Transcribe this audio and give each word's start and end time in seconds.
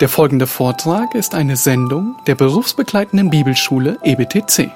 Der 0.00 0.10
folgende 0.10 0.46
Vortrag 0.46 1.14
ist 1.14 1.34
eine 1.34 1.56
Sendung 1.56 2.16
der 2.26 2.34
berufsbegleitenden 2.34 3.30
Bibelschule 3.30 3.98
EBTC. 4.02 4.70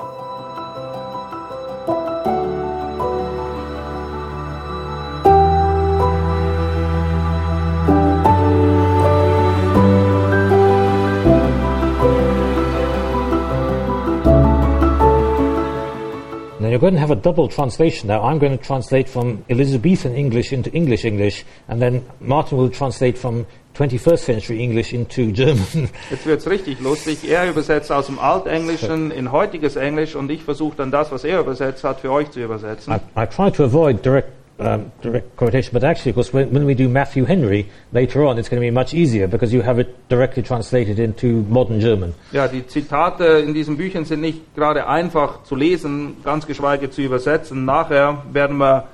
Have 17.10 17.18
a 17.18 17.22
double 17.22 17.48
translation 17.48 18.08
now. 18.08 18.22
I'm 18.22 18.38
going 18.38 18.56
to 18.56 18.64
translate 18.64 19.08
from 19.08 19.44
Elizabethan 19.48 20.14
English 20.14 20.52
into 20.52 20.70
English 20.72 21.04
English, 21.04 21.44
and 21.68 21.82
then 21.82 22.04
Martin 22.20 22.58
will 22.58 22.70
translate 22.70 23.18
from 23.18 23.46
21st 23.74 24.18
century 24.18 24.62
English 24.62 24.92
into 24.92 25.32
German. 25.40 25.90
Jetzt 26.10 26.26
wird's 26.26 26.46
richtig 26.46 26.80
lustig. 26.80 27.24
Er 27.28 27.48
übersetzt 27.48 27.90
aus 27.92 28.06
dem 28.06 28.18
Altenglischen 28.18 29.10
in 29.10 29.32
heutiges 29.32 29.76
Englisch 29.76 30.14
und 30.14 30.30
ich 30.30 30.42
versuche 30.42 30.76
dann 30.76 30.90
das, 30.90 31.10
was 31.10 31.24
er 31.24 31.40
übersetzt 31.40 31.84
hat, 31.84 32.00
für 32.00 32.10
euch 32.10 32.30
zu 32.30 32.40
übersetzen. 32.40 32.94
I, 32.94 33.20
I 33.20 33.26
try 33.26 33.50
to 33.50 33.64
avoid 33.64 34.04
direct, 34.04 34.28
um, 34.60 34.92
direct 35.02 35.36
quotation, 35.36 35.72
but 35.72 35.82
actually, 35.82 36.10
of 36.10 36.16
course, 36.16 36.32
when, 36.32 36.52
when 36.52 36.64
we 36.66 36.74
do 36.74 36.88
Matthew 36.88 37.24
Henry 37.24 37.68
later 37.92 38.24
on, 38.24 38.38
it's 38.38 38.48
going 38.48 38.60
to 38.60 38.66
be 38.66 38.70
much 38.70 38.94
easier 38.94 39.26
because 39.26 39.52
you 39.52 39.62
have 39.62 39.78
it 39.78 40.08
directly 40.08 40.42
translated 40.42 40.98
into 40.98 41.42
modern 41.48 41.80
German. 41.80 42.14
Ja, 42.32 42.46
die 42.46 42.66
Zitate 42.66 43.24
in 43.24 43.54
diesen 43.54 43.76
Büchern 43.76 44.04
sind 44.04 44.20
nicht 44.20 44.54
gerade 44.54 44.86
einfach 44.86 45.42
zu 45.44 45.56
lesen, 45.56 46.16
ganz 46.22 46.46
geschweige 46.46 46.90
zu 46.90 47.02
übersetzen. 47.02 47.64
Nachher 47.64 48.22
werden 48.32 48.58
wir 48.58 48.88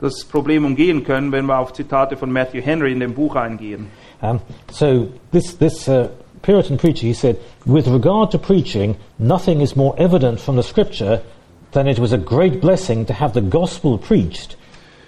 das 0.00 0.24
Problem 0.24 0.64
umgehen 0.64 1.04
können, 1.04 1.32
wenn 1.32 1.46
wir 1.46 1.58
auf 1.58 1.72
Zitate 1.72 2.16
von 2.16 2.30
Matthew 2.30 2.60
Henry 2.60 2.92
in 2.92 3.00
dem 3.00 3.14
Buch 3.14 3.34
eingehen. 3.34 3.88
Um, 4.22 4.40
so 4.70 5.08
this, 5.32 5.58
this 5.58 5.88
uh, 5.88 6.08
Puritan 6.42 6.78
preacher, 6.78 7.06
he 7.06 7.12
said, 7.12 7.38
with 7.66 7.86
regard 7.88 8.30
to 8.30 8.38
preaching, 8.38 8.96
nothing 9.18 9.60
is 9.60 9.74
more 9.74 9.94
evident 9.98 10.40
from 10.40 10.56
the 10.56 10.62
scripture 10.62 11.22
than 11.72 11.86
it 11.86 11.98
was 11.98 12.12
a 12.12 12.18
great 12.18 12.60
blessing 12.60 13.04
to 13.06 13.12
have 13.12 13.34
the 13.34 13.40
gospel 13.40 13.98
preached. 13.98 14.56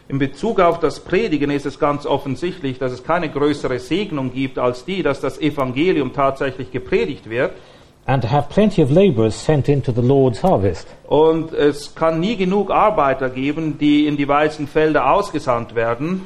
In 0.09 0.19
Bezug 0.19 0.59
auf 0.59 0.81
das 0.81 1.01
Predigen 1.01 1.51
ist 1.51 1.67
es 1.67 1.79
ganz 1.79 2.07
offensichtlich, 2.07 2.79
dass 2.79 2.93
es 2.93 3.05
keine 3.05 3.29
größere 3.29 3.79
Segnung 3.79 4.33
gibt 4.33 4.59
als 4.59 4.85
die, 4.85 5.03
dass 5.03 5.21
das 5.21 5.39
Evangelium 5.39 6.13
tatsächlich 6.13 6.71
gepredigt 6.71 7.29
wird. 7.29 7.53
and 8.09 8.23
to 8.23 8.29
have 8.29 8.49
plenty 8.49 8.81
of 8.81 8.91
labourers 8.91 9.35
sent 9.35 9.69
into 9.69 9.93
the 9.93 10.01
Lord's 10.01 10.43
harvest. 10.43 10.89
Und 11.07 11.53
es 11.53 11.95
kann 11.95 12.21
nie 12.21 12.37
genug 12.37 12.71
Arbeiter 12.71 13.29
geben, 13.29 13.77
die 13.79 14.07
in 14.07 14.17
die 14.17 14.27
weißen 14.27 14.67
Felder 14.67 15.13
ausgesandt 15.13 15.75
werden. 15.75 16.23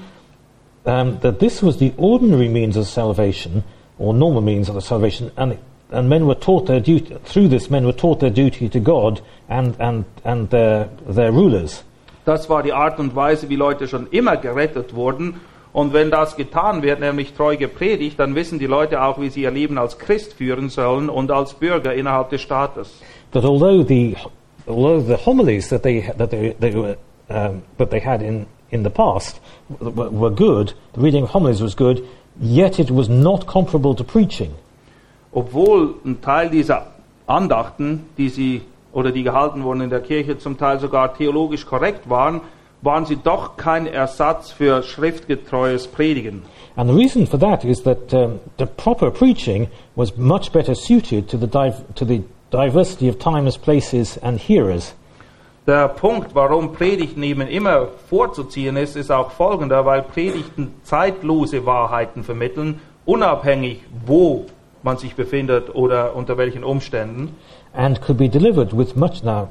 Um, 0.85 1.21
that 1.21 1.39
this 1.41 1.63
was 1.63 1.79
the 1.79 1.93
ordinary 1.97 2.49
means 2.49 2.77
of 2.77 2.87
salvation, 2.87 3.65
or 3.99 4.15
normal 4.15 4.43
means 4.43 4.71
of 4.71 4.83
salvation, 4.83 5.31
and, 5.37 5.59
and 5.91 6.09
men 6.09 6.27
were 6.27 6.39
taught 6.39 6.67
their 6.67 6.81
duty, 6.81 7.17
through 7.25 7.49
this 7.49 7.69
men 7.69 7.85
were 7.85 7.97
taught 7.97 8.21
their 8.21 8.31
duty 8.31 8.69
to 8.69 8.81
God 8.81 9.21
and, 9.49 9.77
and, 9.81 10.05
and 10.25 10.51
their, 10.51 10.89
their 11.09 11.33
rulers. 11.33 11.83
Das 12.25 12.49
war 12.49 12.63
die 12.63 12.73
Art 12.73 12.99
und 12.99 13.17
Weise, 13.17 13.49
wie 13.49 13.57
Leute 13.57 13.89
schon 13.89 14.07
immer 14.11 14.37
gerettet 14.37 14.95
wurden. 14.95 15.41
Und 15.73 15.95
wenn 15.95 16.11
das 16.11 16.37
getan 16.37 16.83
wird, 16.83 17.01
nämlich 17.01 17.33
treu 17.33 17.57
gepredigt, 17.57 18.19
dann 18.19 18.35
wissen 18.35 18.59
die 18.59 18.67
Leute 18.67 19.03
auch, 19.03 19.19
wie 19.21 19.31
sie 19.31 19.43
ihr 19.43 19.51
Leben 19.51 19.79
als 19.79 19.99
Christ 19.99 20.35
führen 20.35 20.69
sollen 20.69 21.09
und 21.09 21.31
als 21.31 21.55
Bürger 21.55 21.95
innerhalb 21.95 22.29
des 22.31 22.43
Staates. 22.43 23.01
That 23.33 23.45
although 23.45 23.83
the, 23.83 24.15
although 24.67 25.01
the 25.01 25.17
homilies 25.17 25.69
that 25.71 25.83
they, 25.83 26.03
that 26.19 26.31
they, 26.31 26.55
they 26.61 26.75
were, 26.75 26.97
um, 27.29 27.63
that 27.79 27.91
they 27.91 28.01
had 28.01 28.21
in, 28.21 28.47
in 28.71 28.85
the 28.85 28.91
past 28.91 29.41
were, 29.81 30.11
were 30.11 30.31
good, 30.31 30.75
the 30.95 31.01
reading 31.01 31.25
of 31.25 31.31
homilies 31.33 31.63
was 31.63 31.75
good, 31.75 32.05
yet 32.39 32.79
it 32.79 32.91
was 32.91 33.09
not 33.09 33.47
comparable 33.47 33.95
to 33.95 34.05
preaching. 34.05 34.51
Obwohl 35.33 35.95
ein 36.05 36.21
Teil 36.21 36.51
dieser 36.51 36.89
Andachten, 37.27 38.05
die 38.19 38.29
sie 38.29 38.61
oder 38.93 39.13
die 39.13 39.23
gehalten 39.23 39.65
wurden 39.65 39.81
in 39.81 39.91
der 39.91 40.01
Kirche, 40.01 40.39
zum 40.39 40.59
Teil 40.59 40.81
sogar 40.81 41.15
theologisch 41.15 41.67
korrekt 41.67 42.09
waren, 42.09 42.41
waren 42.83 43.07
sie 43.07 43.17
doch 43.17 43.57
kein 43.57 43.87
Ersatz 43.87 44.51
für 44.51 44.83
schriftgetreues 44.83 45.87
Predigen. 45.87 46.43
And 46.75 46.91
the 46.91 46.97
reason 46.97 47.27
for 47.27 47.39
that 47.39 47.65
is 47.65 47.83
that 47.83 48.13
um, 48.13 48.41
the 48.59 48.67
proper 48.67 49.11
preaching 49.11 49.69
was 49.95 50.17
much 50.17 50.53
better 50.53 50.75
suited 50.75 51.29
to 51.29 51.37
the, 51.37 51.47
to 51.95 52.05
the 52.05 52.23
diversity 52.51 53.09
of 53.09 53.19
times, 53.19 53.57
places, 53.59 54.19
and 54.19 54.39
hearers. 54.39 54.95
Der 55.67 55.87
Punkt, 55.87 56.35
warum 56.35 56.73
Predigten 56.73 57.23
eben 57.23 57.47
immer 57.47 57.87
vorzuziehen 58.09 58.77
ist, 58.77 58.97
ist 58.97 59.13
auch 59.13 59.31
folgender, 59.31 59.87
weil 59.87 60.03
Predigten 60.03 60.75
zeitlose 60.83 61.65
Wahrheiten 61.65 62.25
vermitteln, 62.25 62.81
unabhängig 63.05 63.81
wo 64.05 64.47
man 64.83 64.97
sich 64.97 65.15
befindet 65.15 65.73
oder 65.73 66.17
unter 66.17 66.37
welchen 66.37 66.65
Umständen. 66.65 67.37
And 67.75 68.01
could 68.01 68.17
be 68.19 68.29
delivered 68.29 68.73
with 68.73 68.97
much 68.97 69.23
now 69.23 69.51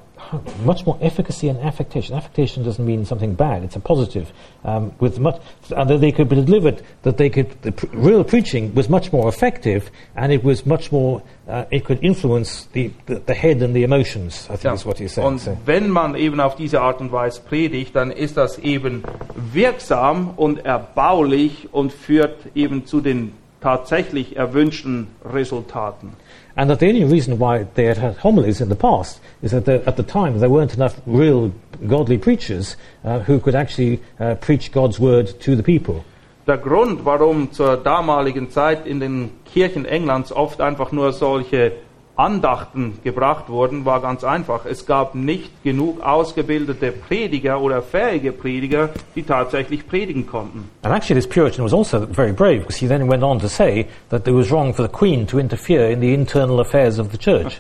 much 0.64 0.86
more 0.86 0.98
efficacy 1.02 1.50
and 1.50 1.60
affectation. 1.60 2.16
Affectation 2.16 2.64
doesn't 2.64 2.86
mean 2.86 3.06
something 3.06 3.34
bad; 3.34 3.64
it's 3.64 3.76
a 3.76 3.80
positive. 3.80 4.32
Um, 4.64 4.94
with 5.00 5.20
much, 5.20 5.42
and 5.76 5.90
that 5.90 6.00
they 6.00 6.12
could 6.12 6.30
be 6.30 6.36
delivered. 6.36 6.84
That 7.02 7.18
they 7.18 7.30
could 7.30 7.50
the 7.64 7.72
pr- 7.72 7.88
real 7.92 8.24
preaching 8.24 8.74
was 8.76 8.88
much 8.88 9.12
more 9.12 9.28
effective, 9.28 9.90
and 10.16 10.32
it 10.32 10.44
was 10.44 10.66
much 10.66 10.92
more. 10.92 11.22
Uh, 11.48 11.66
it 11.72 11.84
could 11.86 12.00
influence 12.04 12.68
the, 12.74 12.92
the 13.08 13.16
the 13.26 13.34
head 13.34 13.62
and 13.62 13.76
the 13.76 13.84
emotions. 13.84 14.46
I 14.46 14.54
think 14.58 14.64
Ja. 14.64 14.74
is 14.74 14.86
what 14.86 15.00
he's 15.00 15.14
saying. 15.14 15.28
Und 15.28 15.40
So- 15.40 15.58
wenn 15.66 15.90
man 15.90 16.16
eben 16.16 16.40
auf 16.40 16.56
diese 16.56 16.82
Art 16.82 17.02
und 17.02 17.12
Weise 17.12 17.42
predigt, 17.42 17.96
dann 17.96 18.12
ist 18.12 18.38
das 18.38 18.60
eben 18.60 19.04
wirksam 19.36 20.34
und 20.38 20.64
erbaulich 20.66 21.70
und 21.74 21.92
führt 21.92 22.38
eben 22.56 22.86
zu 22.86 23.02
den 23.02 23.34
tatsächlich 23.60 24.38
erwünschten 24.38 25.08
Resultaten. 25.26 26.14
And 26.56 26.70
that 26.70 26.80
the 26.80 26.88
only 26.88 27.04
reason 27.04 27.40
why 27.40 27.64
they 27.76 27.86
had 27.86 27.98
had 27.98 28.18
homilies 28.18 28.62
in 28.62 28.70
the 28.70 28.76
past 28.76 29.20
is 29.42 29.52
that 29.52 29.66
there, 29.66 29.88
at 29.88 29.98
the 29.98 30.04
time 30.04 30.40
there 30.40 30.50
weren't 30.50 30.74
enough 30.74 31.00
real 31.06 31.54
godly 31.88 32.18
preachers 32.18 32.76
uh, 33.04 33.20
who 33.20 33.40
could 33.40 33.56
actually 33.56 34.02
uh, 34.20 34.36
preach 34.36 34.72
God's 34.72 35.00
word 35.00 35.40
to 35.42 35.56
the 35.56 35.64
people. 35.64 36.04
Der 36.48 36.58
Grund, 36.58 37.06
warum 37.06 37.52
zur 37.52 37.78
damaligen 37.78 38.50
Zeit 38.50 38.86
in 38.86 39.00
den 39.00 39.32
Kirchen 39.46 39.86
Englands 39.86 40.32
oft 40.32 40.60
einfach 40.60 40.92
nur 40.92 41.14
solche 41.14 41.72
Andachten 42.16 43.00
gebracht 43.04 43.50
wurden, 43.50 43.86
war 43.86 44.02
ganz 44.02 44.24
einfach. 44.24 44.66
Es 44.66 44.86
gab 44.86 45.16
nicht 45.16 45.64
genug 45.64 46.02
ausgebildete 46.02 46.92
Prediger 46.92 47.62
oder 47.62 47.82
fähige 47.82 48.32
Prediger, 48.32 48.90
die 49.16 49.24
tatsächlich 49.24 49.88
predigen 49.88 50.28
konnten. 50.28 50.70
And 50.84 50.94
actually, 50.94 51.20
this 51.20 51.28
Puritan 51.28 51.64
was 51.64 51.74
also 51.74 52.06
very 52.12 52.34
brave 52.34 52.60
because 52.60 52.78
he 52.78 52.88
then 52.88 53.10
went 53.10 53.24
on 53.24 53.40
to 53.40 53.48
say 53.48 53.88
that 54.10 54.28
it 54.28 54.34
was 54.34 54.52
wrong 54.52 54.74
for 54.74 54.86
the 54.86 54.92
Queen 54.92 55.26
to 55.28 55.40
interfere 55.40 55.92
in 55.92 56.02
the 56.02 56.14
internal 56.14 56.60
affairs 56.60 57.00
of 57.00 57.12
the 57.12 57.18
church. 57.18 57.60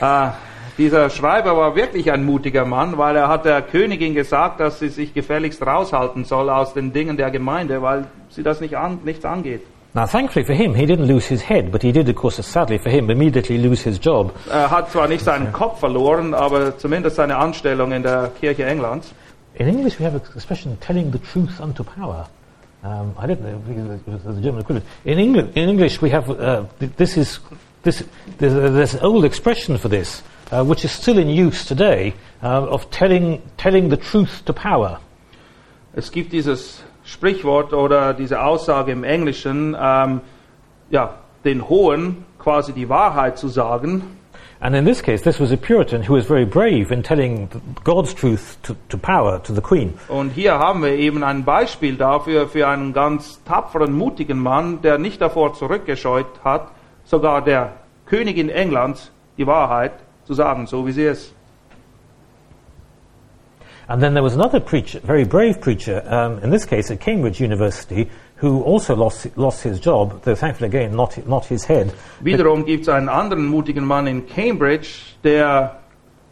Äh, 0.00 0.30
dieser 0.78 1.08
Schreiber 1.10 1.56
war 1.56 1.76
wirklich 1.76 2.10
ein 2.10 2.24
mutiger 2.24 2.64
Mann, 2.64 2.98
weil 2.98 3.14
er 3.16 3.28
hat 3.28 3.44
der 3.44 3.62
Königin 3.62 4.14
gesagt, 4.14 4.60
dass 4.60 4.80
sie 4.80 4.88
sich 4.88 5.14
gefälligst 5.14 5.64
raushalten 5.64 6.24
soll 6.24 6.50
aus 6.50 6.74
den 6.74 6.92
Dingen 6.92 7.16
der 7.16 7.30
Gemeinde, 7.30 7.80
weil 7.82 8.06
sie 8.28 8.42
das 8.42 8.60
nicht 8.60 8.76
an, 8.76 8.98
nichts 9.04 9.24
angeht. 9.24 9.62
Now, 9.94 10.06
thankfully 10.06 10.44
for 10.44 10.54
him, 10.54 10.74
he 10.74 10.86
didn't 10.86 11.06
lose 11.06 11.26
his 11.26 11.42
head, 11.42 11.70
but 11.70 11.82
he 11.82 11.92
did, 11.92 12.08
of 12.08 12.16
course, 12.16 12.44
sadly 12.44 12.78
for 12.78 12.90
him, 12.90 13.10
immediately 13.10 13.58
lose 13.58 13.82
his 13.82 13.98
job. 13.98 14.34
Er 14.50 14.68
hat 14.68 14.90
zwar 14.90 15.06
nicht 15.06 15.24
seinen 15.24 15.52
Kopf 15.52 15.78
verloren, 15.78 16.34
aber 16.34 16.76
zumindest 16.78 17.16
seine 17.16 17.36
Anstellung 17.36 17.92
in 17.92 18.02
der 18.02 18.30
Kirche 18.40 18.64
Englands. 18.64 19.14
In 19.54 19.68
English, 19.68 20.00
we 20.00 20.04
have 20.04 20.16
an 20.16 20.22
expression 20.34 20.76
telling 20.80 21.12
the 21.12 21.18
truth 21.18 21.60
unto 21.60 21.84
power. 21.84 22.28
Um, 22.82 23.14
I 23.16 23.26
don't 23.26 23.40
know 23.40 23.62
the 23.66 24.42
German 24.42 24.60
equivalent. 24.60 24.84
In, 25.04 25.18
England, 25.18 25.52
in 25.54 25.68
English, 25.68 26.02
we 26.02 26.10
have 26.10 26.28
uh, 26.28 26.64
this 26.96 27.16
is 27.16 27.40
this. 27.82 28.04
There's, 28.38 28.52
there's 28.52 28.94
an 28.94 29.00
old 29.00 29.24
expression 29.24 29.78
for 29.78 29.88
this, 29.88 30.22
uh, 30.50 30.64
which 30.64 30.84
is 30.84 30.92
still 30.92 31.18
in 31.18 31.28
use 31.28 31.64
today, 31.64 32.14
uh, 32.42 32.66
of 32.66 32.90
telling 32.90 33.40
telling 33.56 33.88
the 33.88 33.96
truth 33.96 34.44
to 34.44 34.52
power. 34.52 34.98
Es 35.94 36.10
gibt 36.10 36.32
dieses 36.32 36.82
Sprichwort 37.04 37.72
oder 37.72 38.14
diese 38.14 38.42
Aussage 38.42 38.92
im 38.92 39.04
Englischen, 39.04 39.76
ähm, 39.78 40.20
ja, 40.90 41.14
den 41.44 41.68
Hohen 41.68 42.24
quasi 42.38 42.72
die 42.72 42.88
Wahrheit 42.88 43.38
zu 43.38 43.48
sagen. 43.48 44.02
And 44.60 44.74
in 44.74 44.86
this 44.86 45.02
case, 45.02 45.22
this 45.22 45.38
was 45.38 45.52
a 45.52 45.56
Puritan 45.56 46.02
who 46.08 46.14
was 46.14 46.26
very 46.26 46.46
brave 46.46 46.90
in 46.90 47.02
telling 47.02 47.48
God's 47.84 48.14
truth 48.14 48.56
to, 48.62 48.74
to 48.88 48.96
power, 48.96 49.42
to 49.42 49.52
the 49.52 49.60
Queen. 49.60 49.92
Und 50.08 50.30
hier 50.30 50.58
haben 50.58 50.82
wir 50.82 50.94
eben 50.94 51.22
ein 51.22 51.44
Beispiel 51.44 51.96
dafür, 51.96 52.48
für 52.48 52.66
einen 52.66 52.94
ganz 52.94 53.42
tapferen, 53.44 53.92
mutigen 53.92 54.38
Mann, 54.38 54.80
der 54.80 54.96
nicht 54.96 55.20
davor 55.20 55.52
zurückgescheut 55.52 56.26
hat, 56.42 56.68
sogar 57.04 57.42
der 57.42 57.72
Königin 58.06 58.48
Englands 58.48 59.10
die 59.36 59.46
Wahrheit 59.46 59.92
zu 60.24 60.32
sagen, 60.32 60.66
so 60.66 60.86
wie 60.86 60.92
sie 60.92 61.04
ist. 61.04 61.34
And 63.88 64.02
then 64.02 64.14
there 64.14 64.22
was 64.22 64.34
another 64.34 64.60
preacher, 64.60 65.00
very 65.00 65.24
brave 65.24 65.60
preacher, 65.60 66.02
um, 66.06 66.38
in 66.38 66.50
this 66.50 66.64
case 66.64 66.90
at 66.90 67.00
Cambridge 67.00 67.40
University, 67.40 68.08
who 68.36 68.62
also 68.62 68.96
lost, 68.96 69.26
lost 69.36 69.62
his 69.62 69.78
job, 69.78 70.22
though 70.22 70.34
thankfully 70.34 70.68
again 70.68 70.96
not, 70.96 71.26
not 71.26 71.44
his 71.46 71.64
head. 71.64 71.92
Wiederum 72.22 72.64
gibt 72.64 72.82
es 72.82 72.88
einen 72.88 73.08
anderen 73.08 73.46
mutigen 73.46 73.84
Mann 73.84 74.06
in 74.06 74.26
Cambridge, 74.26 75.16
der 75.22 75.76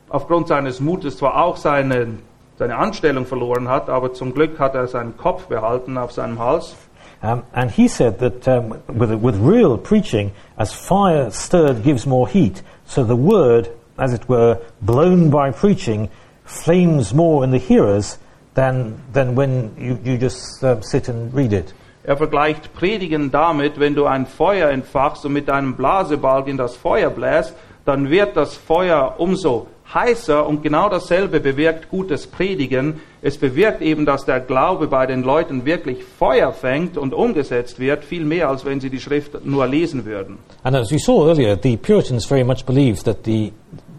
aufgrund 0.09 0.49
seines 0.49 0.81
Mutes 0.81 1.19
zwar 1.19 1.43
auch 1.43 1.57
seine, 1.57 2.19
seine 2.59 2.77
Anstellung 2.77 3.27
verloren 3.27 3.69
hat, 3.69 3.89
aber 3.89 4.13
zum 4.13 4.33
Glück 4.35 4.59
hat 4.59 4.75
er 4.75 4.87
seinen 4.87 5.17
Kopf 5.17 5.47
behalten 5.47 5.99
auf 5.99 6.13
seinem 6.13 6.39
Hals. 6.39 6.75
Um, 7.23 7.45
and 7.53 7.71
he 7.71 7.87
said 7.87 8.19
that 8.19 8.49
um, 8.49 8.83
with, 8.89 9.13
with 9.13 9.37
real 9.37 9.79
preaching, 9.79 10.33
as 10.59 10.73
fire 10.73 11.31
stirred 11.31 11.85
gives 11.85 12.05
more 12.05 12.27
heat, 12.27 12.63
so 12.85 13.05
the 13.05 13.15
word, 13.15 13.69
as 13.97 14.13
it 14.13 14.29
were, 14.29 14.59
blown 14.81 15.31
by 15.31 15.53
preaching, 15.53 16.09
flames 16.53 17.13
more 17.13 17.45
in 17.45 17.51
the 17.51 17.59
hearers 17.59 18.19
than, 18.55 19.01
than 19.13 19.35
when 19.35 19.75
you, 19.79 19.99
you 20.05 20.19
just 20.19 20.63
uh, 20.63 20.81
sit 20.83 21.09
and 21.09 21.33
read 21.35 21.53
it. 21.53 21.75
Er 22.05 22.17
vergleicht 22.17 22.75
Predigen 22.75 23.31
damit, 23.31 23.79
wenn 23.79 23.95
du 23.95 24.07
ein 24.07 24.27
Feuer 24.27 24.71
entfachst 24.71 25.25
und 25.25 25.33
mit 25.33 25.49
deinem 25.49 25.77
Blasebalg 25.77 26.49
in 26.49 26.57
das 26.57 26.77
Feuer 26.77 27.11
bläst, 27.11 27.55
dann 27.85 28.11
wird 28.11 28.37
das 28.37 28.57
Feuer 28.57 29.15
umso 29.19 29.69
heißer 29.95 30.47
und 30.47 30.63
genau 30.63 30.89
dasselbe 30.89 31.41
bewirkt 31.41 31.91
gutes 31.91 32.27
Predigen. 32.27 33.01
Es 33.21 33.39
bewirkt 33.39 33.83
eben, 33.83 34.07
dass 34.07 34.25
der 34.25 34.41
Glaube 34.41 34.89
bei 34.89 35.07
den 35.07 35.23
Leuten 35.23 35.65
wirklich 35.65 36.03
Feuer 36.05 36.53
fängt 36.53 36.97
und 36.97 37.15
umgesetzt 37.15 37.79
wird, 37.79 38.05
viel 38.05 38.25
mehr 38.25 38.49
als 38.49 38.65
wenn 38.65 38.81
sie 38.81 38.91
die 38.91 39.01
Schrift 39.01 39.45
nur 39.45 39.67
lesen 39.67 40.05
würden. 40.05 40.39
And 40.65 40.75
as 40.77 40.91
we 40.91 40.99
saw 40.99 41.29
earlier, 41.29 41.57
the 41.63 41.77
Puritans 41.77 42.25
very 42.25 42.45
much 42.45 42.65
believed 42.65 43.05
that 43.05 43.19
the, 43.25 43.53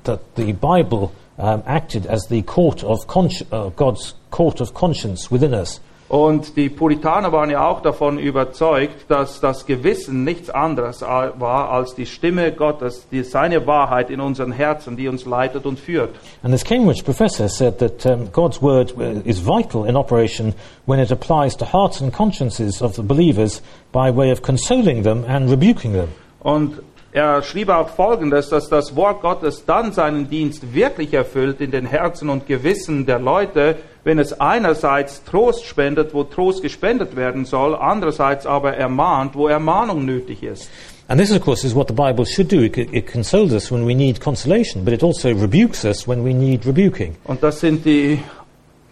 that 0.04 0.20
the 0.36 0.54
Bible 0.54 1.12
um, 1.38 1.64
acted 1.66 2.06
as 2.06 2.28
the 2.30 2.42
court 2.44 2.84
of 2.84 3.00
uh, 3.10 3.70
God's 3.70 4.14
court 4.30 4.62
of 4.62 4.74
conscience 4.74 5.32
within 5.32 5.54
us. 5.54 5.80
Und 6.14 6.58
die 6.58 6.70
Puritaner 6.70 7.32
waren 7.32 7.50
ja 7.50 7.68
auch 7.68 7.82
davon 7.82 8.20
überzeugt, 8.20 9.10
dass 9.10 9.40
das 9.40 9.66
Gewissen 9.66 10.24
nichts 10.24 10.48
anderes 10.48 11.02
war 11.02 11.72
als 11.72 11.96
die 11.96 12.06
Stimme 12.06 12.52
Gottes, 12.52 13.08
die, 13.10 13.24
seine 13.24 13.66
Wahrheit 13.66 14.12
in 14.12 14.22
unseren 14.22 14.52
Herzen, 14.52 14.96
die 14.96 15.08
uns 15.08 15.26
leitet 15.26 15.66
und 15.66 15.80
führt. 15.80 16.12
And 16.44 16.54
this 16.54 16.64
Cambridge 16.64 17.04
professor 17.04 17.50
said 17.50 17.80
that 17.80 18.06
um, 18.06 18.32
God's 18.32 18.62
word 18.62 18.94
uh, 18.96 19.22
is 19.26 19.40
vital 19.40 19.86
in 19.86 19.96
operation 19.96 20.54
when 20.86 21.00
it 21.00 21.12
applies 21.12 21.58
to 21.58 21.66
hearts 21.66 22.00
and 22.00 22.14
consciences 22.14 22.82
of 22.84 22.94
the 22.96 23.02
believers 23.02 23.64
by 23.92 24.12
way 24.16 24.32
of 24.32 24.44
consoling 24.44 25.02
them 25.02 25.26
and 25.28 25.50
rebuking 25.50 25.94
them. 25.94 26.10
Und 26.44 26.80
er 27.14 27.44
schrieb 27.44 27.70
auch 27.70 27.90
Folgendes, 27.90 28.50
dass 28.50 28.70
das 28.70 28.96
Wort 28.96 29.22
Gottes 29.22 29.66
dann 29.66 29.92
seinen 29.92 30.30
Dienst 30.30 30.74
wirklich 30.74 31.14
erfüllt 31.14 31.62
in 31.62 31.70
den 31.70 31.86
Herzen 31.86 32.28
und 32.28 32.48
Gewissen 32.48 33.06
der 33.06 33.20
Leute, 33.20 33.76
wenn 34.04 34.18
es 34.18 34.40
einerseits 34.40 35.24
Trost 35.24 35.66
spendet, 35.66 36.16
wo 36.16 36.24
Trost 36.24 36.64
gespendet 36.64 37.16
werden 37.16 37.46
soll, 37.46 37.76
andererseits 37.76 38.48
aber 38.48 38.74
ermahnt, 38.74 39.36
wo 39.36 39.48
Ermahnung 39.48 40.06
nötig 40.06 40.42
ist. 40.42 40.70
And 41.08 41.20
this, 41.20 41.32
of 41.32 41.42
course, 41.42 41.68
is 41.68 41.76
what 41.76 41.88
the 41.88 41.94
Bible 41.94 42.26
should 42.26 42.52
do. 42.52 42.62
It, 42.62 42.78
it 42.78 43.06
consoles 43.06 43.54
us 43.54 43.72
when 43.72 43.86
we 43.86 43.94
need 43.94 44.20
consolation, 44.20 44.84
but 44.84 44.94
it 44.94 45.04
also 45.04 45.30
rebukes 45.30 45.86
us 45.86 46.08
when 46.08 46.26
we 46.26 46.34
need 46.34 46.66
rebuking. 46.66 47.16
Und 47.26 47.44
das 47.44 47.60
sind 47.60 47.86
die 47.86 48.20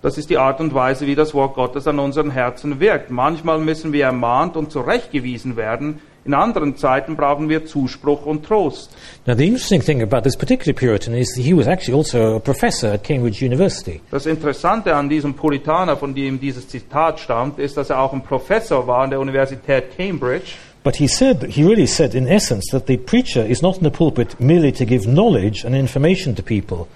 das 0.04 0.18
ist 0.18 0.32
die 0.32 0.38
Art 0.38 0.60
und 0.60 0.74
Weise, 0.74 1.06
wie 1.06 1.14
das 1.14 1.34
Wort 1.36 1.54
Gottes 1.54 1.88
an 1.88 2.00
unseren 2.00 2.32
Herzen 2.32 2.80
wirkt. 2.80 3.12
Manchmal 3.12 3.60
müssen 3.60 3.94
wir 3.94 4.06
ermahnt 4.06 4.58
und 4.58 4.72
zurechtgewiesen 4.72 5.58
werden. 5.58 6.02
In 6.24 6.36
anderen 6.36 6.78
Zeiten 6.78 7.16
brauchen 7.16 7.50
wir 7.50 7.66
Zuspruch 7.66 8.28
und 8.28 8.46
Trost. 8.46 8.96
Now, 9.26 9.36
the 9.36 9.48
interesting 9.48 9.82
thing 9.82 10.04
about 10.04 10.22
this 10.22 10.38
particular 10.38 10.78
Puritan 10.78 11.16
is 11.16 11.34
that 11.34 11.44
he 11.44 11.52
was 11.52 11.66
actually 11.66 11.98
also 11.98 12.36
a 12.36 12.40
professor 12.40 12.94
at 12.94 13.04
Cambridge 13.04 13.44
University. 13.44 14.02
Das 14.12 14.28
Interessante 14.28 14.96
an 14.96 15.10
diesem 15.10 15.34
Puritaner, 15.34 15.98
von 15.98 16.14
dem 16.14 16.40
dieses 16.40 16.68
Zitat 16.68 17.20
stammt, 17.20 17.58
ist, 17.58 17.76
dass 17.76 17.90
er 17.90 18.00
auch 18.00 18.14
ein 18.14 18.22
Professor 18.22 18.86
war 18.86 19.04
an 19.04 19.10
der 19.10 19.20
Universität 19.20 19.98
Cambridge. 19.98 20.54
But 20.84 20.96
he 20.96 21.08
said, 21.08 21.44
he 21.44 21.64
really 21.64 21.88
said 21.88 22.14
in 22.14 22.28
essence 22.28 22.72
that 22.72 22.88
the 22.88 22.98
preacher 22.98 23.44
is 23.44 23.62
not 23.64 23.78
in 23.78 23.84
the 23.84 23.92
pulpit 23.92 24.40
merely 24.40 24.72
to 24.74 24.86
give 24.86 25.06
knowledge 25.06 25.66
and 25.66 25.76
information 25.76 26.36
to 26.36 26.44
people. 26.44 26.88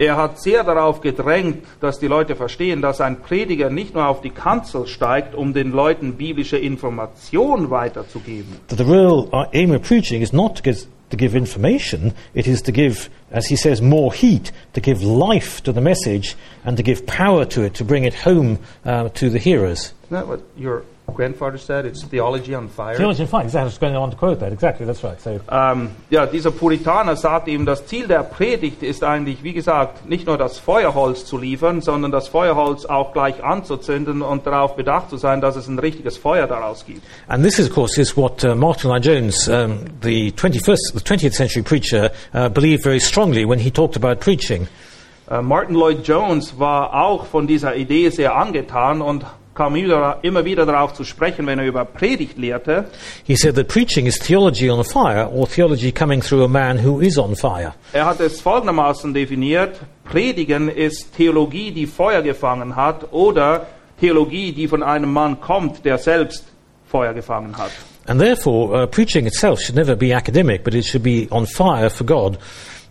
Er 0.00 0.16
hat 0.16 0.40
sehr 0.40 0.64
darauf 0.64 1.02
gedrängt, 1.02 1.66
dass 1.78 1.98
die 1.98 2.06
Leute 2.06 2.34
verstehen, 2.34 2.80
dass 2.80 3.02
ein 3.02 3.20
Prediger 3.20 3.68
nicht 3.68 3.92
nur 3.92 4.06
auf 4.06 4.22
die 4.22 4.30
Kanzel 4.30 4.86
steigt, 4.86 5.34
um 5.34 5.52
den 5.52 5.72
Leuten 5.72 6.14
biblische 6.14 6.56
Information 6.56 7.68
weiterzugeben. 7.68 8.56
That 8.68 8.78
the 8.78 8.84
real 8.84 9.28
uh, 9.30 9.44
aim 9.52 9.72
of 9.72 9.82
preaching 9.82 10.22
is 10.22 10.32
not 10.32 10.56
to 10.56 10.62
give, 10.62 10.86
to 11.10 11.18
give 11.18 11.36
information, 11.36 12.14
it 12.32 12.46
is 12.46 12.62
to 12.62 12.72
give, 12.72 13.10
as 13.30 13.46
he 13.50 13.56
says, 13.56 13.82
more 13.82 14.10
heat, 14.10 14.52
to 14.72 14.80
give 14.80 15.02
life 15.04 15.62
to 15.64 15.72
the 15.74 15.82
message 15.82 16.34
and 16.64 16.78
to 16.78 16.82
give 16.82 17.04
power 17.04 17.44
to 17.44 17.62
it, 17.62 17.74
to 17.74 17.84
bring 17.84 18.04
it 18.04 18.14
home 18.14 18.58
uh, 18.86 19.10
to 19.10 19.28
the 19.28 19.38
hearers. 19.38 19.92
Isn't 20.04 20.16
that 20.16 20.26
what 20.26 20.40
your 20.56 20.84
grandfather 21.10 21.58
said? 21.58 21.84
It's 21.86 22.02
theology 22.04 22.54
on 22.54 22.68
fire. 22.68 22.96
Theology 22.96 23.22
and 23.22 23.30
fire, 23.30 23.42
exactly. 23.44 23.62
I 23.62 23.64
was 23.66 23.78
going 23.78 23.96
on 23.96 24.10
to 24.10 24.16
quote 24.16 24.40
that. 24.40 24.52
Exactly, 24.52 24.86
that's 24.86 25.02
right. 25.02 25.20
So, 25.20 25.40
Ähm, 25.50 25.90
ja, 26.10 26.26
dieser 26.26 26.50
Puritaner 26.50 27.16
sagt 27.16 27.48
ihm, 27.48 27.66
das 27.66 27.86
Ziel 27.86 28.06
der 28.08 28.22
Predigt 28.22 28.82
ist 28.82 29.02
eigentlich, 29.04 29.42
wie 29.42 29.52
gesagt, 29.52 30.08
nicht 30.08 30.26
nur 30.26 30.38
das 30.38 30.58
Feuerholz 30.58 31.24
zu 31.24 31.38
liefern, 31.38 31.80
sondern 31.80 32.10
das 32.10 32.28
Feuerholz 32.28 32.84
auch 32.86 33.12
gleich 33.12 33.42
anzuzünden 33.42 34.22
und 34.22 34.46
darauf 34.46 34.76
bedacht 34.76 35.10
zu 35.10 35.16
sein, 35.16 35.40
dass 35.40 35.56
es 35.56 35.68
ein 35.68 35.78
richtiges 35.78 36.16
Feuer 36.16 36.46
daraus 36.46 36.84
gibt. 36.86 37.02
and 37.28 37.44
this, 37.44 37.58
of 37.58 37.70
course, 37.72 38.00
is 38.00 38.16
what 38.16 38.44
uh, 38.44 38.54
Martin 38.54 38.90
Lloyd 38.90 39.04
Jones, 39.04 39.48
um, 39.48 39.84
the 40.02 40.32
21st, 40.32 40.92
the 40.94 41.00
20th 41.00 41.34
century 41.34 41.62
preacher, 41.62 42.10
uh, 42.34 42.48
believed 42.48 42.82
very 42.82 43.00
strongly 43.00 43.44
when 43.44 43.58
he 43.58 43.70
talked 43.70 43.96
about 43.96 44.20
preaching. 44.20 44.68
Äh, 45.30 45.42
Martin 45.42 45.76
Lloyd 45.76 46.06
Jones 46.06 46.58
war 46.58 46.92
auch 46.92 47.26
von 47.26 47.46
dieser 47.46 47.76
Idee 47.76 48.10
sehr 48.10 48.34
angetan 48.34 49.00
und 49.00 49.24
kam 49.60 49.76
immer 49.76 50.44
wieder 50.46 50.64
darauf 50.64 50.94
zu 50.94 51.04
sprechen, 51.04 51.46
wenn 51.46 51.58
er 51.58 51.66
über 51.66 51.84
Predigt 51.84 52.38
lehrte. 52.38 52.86
He 53.24 53.36
said 53.36 53.56
that 53.56 53.68
preaching 53.68 54.06
is 54.06 54.18
theology 54.18 54.70
on 54.70 54.82
fire, 54.84 55.28
or 55.30 55.46
theology 55.46 55.92
coming 55.92 56.22
through 56.22 56.44
a 56.44 56.48
man 56.48 56.82
who 56.82 57.00
is 57.00 57.18
on 57.18 57.36
fire. 57.36 57.74
Er 57.92 58.06
hat 58.06 58.20
es 58.20 58.40
folgendermaßen 58.40 59.12
definiert, 59.12 59.78
Predigen 60.04 60.70
ist 60.70 61.14
Theologie, 61.14 61.72
die 61.72 61.86
Feuer 61.86 62.22
gefangen 62.22 62.74
hat, 62.74 63.12
oder 63.12 63.66
Theologie, 64.00 64.52
die 64.52 64.66
von 64.66 64.82
einem 64.82 65.12
Mann 65.12 65.38
kommt, 65.42 65.84
der 65.84 65.98
selbst 65.98 66.46
Feuer 66.90 67.12
gefangen 67.12 67.54
hat. 67.58 67.70
And 68.06 68.18
therefore, 68.18 68.84
uh, 68.84 68.86
preaching 68.86 69.26
itself 69.26 69.60
should 69.60 69.76
never 69.76 69.94
be 69.94 70.14
academic, 70.14 70.64
but 70.64 70.74
it 70.74 70.86
should 70.86 71.02
be 71.02 71.28
on 71.30 71.44
fire 71.44 71.90
for 71.90 72.06
God. 72.06 72.38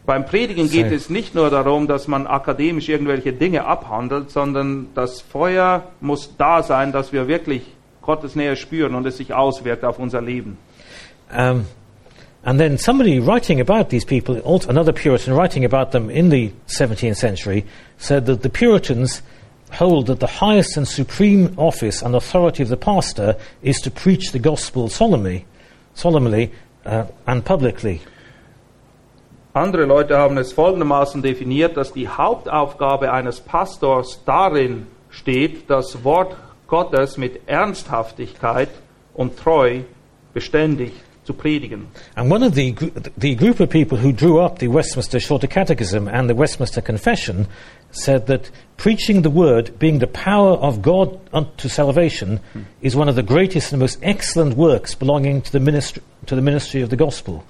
Beim 0.09 0.25
Predigen 0.25 0.71
geht 0.71 0.91
es 0.91 1.11
nicht 1.11 1.35
nur 1.35 1.51
darum, 1.51 1.85
dass 1.85 2.07
man 2.07 2.25
akademisch 2.25 2.89
irgendwelche 2.89 3.31
Dinge 3.31 3.65
abhandelt, 3.65 4.31
sondern 4.31 4.87
das 4.95 5.21
Feuer 5.21 5.83
muss 6.01 6.35
da 6.35 6.63
sein, 6.63 6.91
dass 6.91 7.13
wir 7.13 7.27
wirklich 7.27 7.61
Gottes 8.01 8.35
Nähe 8.35 8.55
spüren 8.55 8.95
und 8.95 9.05
es 9.05 9.17
sich 9.17 9.35
auswirkt 9.35 9.85
auf 9.85 9.99
unser 9.99 10.19
Leben. 10.19 10.57
Um, 11.31 11.67
and 12.41 12.59
then 12.59 12.79
somebody 12.79 13.19
writing 13.19 13.61
about 13.61 13.89
these 13.89 14.03
people, 14.03 14.41
another 14.67 14.93
Puritan 14.93 15.35
writing 15.35 15.63
about 15.63 15.91
them 15.91 16.09
in 16.09 16.31
the 16.31 16.53
17th 16.69 17.17
century, 17.17 17.63
said 17.99 18.25
that 18.25 18.41
the 18.41 18.49
Puritans 18.49 19.21
hold 19.73 20.07
that 20.07 20.19
the 20.21 20.39
highest 20.43 20.75
and 20.75 20.87
supreme 20.87 21.53
office 21.55 22.01
and 22.01 22.15
authority 22.15 22.63
of 22.63 22.69
the 22.69 22.77
pastor 22.77 23.35
is 23.61 23.79
to 23.79 23.91
preach 23.91 24.31
the 24.31 24.39
gospel 24.39 24.89
solemnly, 24.89 25.45
solemnly 25.93 26.51
uh, 26.83 27.05
and 27.27 27.45
publicly. 27.45 28.01
Andere 29.53 29.85
Leute 29.85 30.17
haben 30.17 30.37
es 30.37 30.53
folgendermaßen 30.53 31.23
definiert, 31.23 31.75
dass 31.75 31.91
die 31.91 32.07
Hauptaufgabe 32.07 33.11
eines 33.11 33.39
Pastors 33.39 34.21
darin 34.23 34.85
steht, 35.09 35.69
das 35.69 36.03
Wort 36.03 36.35
Gottes 36.67 37.17
mit 37.17 37.47
Ernsthaftigkeit 37.47 38.69
und 39.15 39.37
Treu 39.37 39.81
beständig 40.35 40.91
zu 41.23 41.33
predigen. 41.33 41.87
And 42.15 42.31
one 42.31 42.45
of 42.45 42.53
the, 42.53 42.75
the 43.17 43.35
group 43.35 43.59
of 43.59 43.69
people 43.69 43.97
who 43.97 44.11
drew 44.11 44.39
up 44.39 44.59
the 44.59 44.67
Westminster 44.67 45.19
Shorter 45.19 45.47
Catechism 45.47 46.07
and 46.07 46.29
the 46.29 46.35
Westminster 46.35 46.81
Confession 46.81 47.47
said 47.91 48.27
that 48.27 48.51
preaching 48.77 49.23
the 49.23 49.31
word, 49.31 49.79
being 49.79 49.99
the 49.99 50.07
power 50.07 50.57
of 50.57 50.83
God 50.83 51.19
unto 51.33 51.69
salvation, 51.69 52.39
is 52.81 52.95
one 52.95 53.09
of 53.09 53.15
the 53.15 53.23
greatest 53.23 53.73
and 53.73 53.79
most 53.79 53.97
excellent 54.03 54.55
works 54.55 54.93
belonging 54.93 55.41
to 55.41 55.51
the 55.51 55.59
ministry, 55.59 56.03
to 56.27 56.35
the 56.35 56.41
ministry 56.41 56.83
of 56.83 56.91
the 56.91 56.95
gospel. 56.95 57.43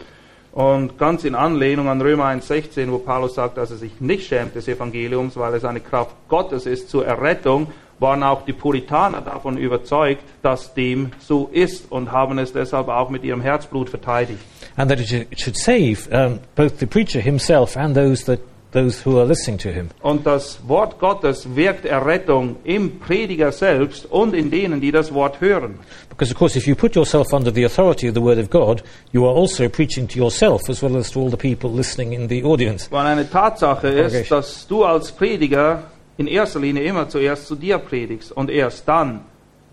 Und 0.51 0.97
ganz 0.97 1.23
in 1.25 1.35
Anlehnung 1.35 1.89
an 1.89 2.01
Römer 2.01 2.25
1,16, 2.25 2.91
wo 2.91 2.97
Paulus 2.97 3.35
sagt, 3.35 3.57
dass 3.57 3.71
er 3.71 3.77
sich 3.77 4.01
nicht 4.01 4.27
schämt 4.27 4.55
des 4.55 4.67
Evangeliums, 4.67 5.37
weil 5.37 5.53
es 5.53 5.63
eine 5.63 5.79
Kraft 5.79 6.15
Gottes 6.27 6.65
ist 6.65 6.89
zur 6.89 7.05
Errettung, 7.05 7.67
waren 7.99 8.23
auch 8.23 8.45
die 8.45 8.53
Puritaner 8.53 9.21
davon 9.21 9.57
überzeugt, 9.57 10.23
dass 10.41 10.73
dem 10.73 11.11
so 11.19 11.49
ist 11.51 11.91
und 11.91 12.11
haben 12.11 12.39
es 12.39 12.53
deshalb 12.53 12.87
auch 12.87 13.09
mit 13.09 13.23
ihrem 13.23 13.41
Herzblut 13.41 13.89
verteidigt. 13.89 14.39
And 14.77 14.89
that 14.89 14.99
it 14.99 15.39
should, 15.39 15.57
save 15.57 16.07
um, 16.11 16.39
both 16.55 16.79
the 16.79 16.85
preacher 16.85 17.19
himself 17.19 17.75
and 17.75 17.95
those, 17.95 18.25
that, 18.25 18.39
those 18.71 19.03
who 19.03 19.19
are 19.19 19.25
listening 19.25 19.57
to 19.59 19.69
him. 19.69 19.89
Und 20.01 20.25
das 20.25 20.59
Wort 20.67 20.99
Gottes 20.99 21.55
wirkt 21.55 21.85
Errettung 21.85 22.57
im 22.63 22.99
Prediger 22.99 23.51
selbst 23.51 24.05
und 24.05 24.33
in 24.33 24.51
denen, 24.51 24.81
die 24.81 24.91
das 24.91 25.13
Wort 25.13 25.41
hören. 25.41 25.79
Because, 26.09 26.31
of 26.31 26.37
course, 26.37 26.57
if 26.57 26.67
you 26.67 26.75
put 26.75 26.95
yourself 26.95 27.33
under 27.33 27.51
the 27.51 27.65
authority 27.65 28.07
of 28.07 28.15
the 28.15 28.21
Word 28.21 28.37
of 28.37 28.49
God, 28.49 28.83
you 29.11 29.25
are 29.25 29.35
also 29.35 29.69
preaching 29.69 30.07
to 30.07 30.17
yourself 30.19 30.69
as 30.69 30.83
well 30.83 30.97
as 30.97 31.11
to 31.11 31.19
all 31.19 31.29
the 31.29 31.37
people 31.37 31.71
listening 31.71 32.13
in 32.13 32.27
the 32.27 32.43
audience. 32.43 32.91
Weil 32.91 33.05
eine 33.05 33.29
Tatsache 33.29 33.87
ist, 33.87 34.31
dass 34.31 34.67
du 34.67 34.83
als 34.83 35.11
Prediger 35.11 35.83
in 36.17 36.27
erster 36.27 36.59
Linie 36.59 36.83
immer 36.83 37.07
zuerst 37.07 37.47
zu 37.47 37.55
dir 37.55 37.77
predigst 37.77 38.31
und 38.31 38.49
erst 38.49 38.87
dann 38.87 39.21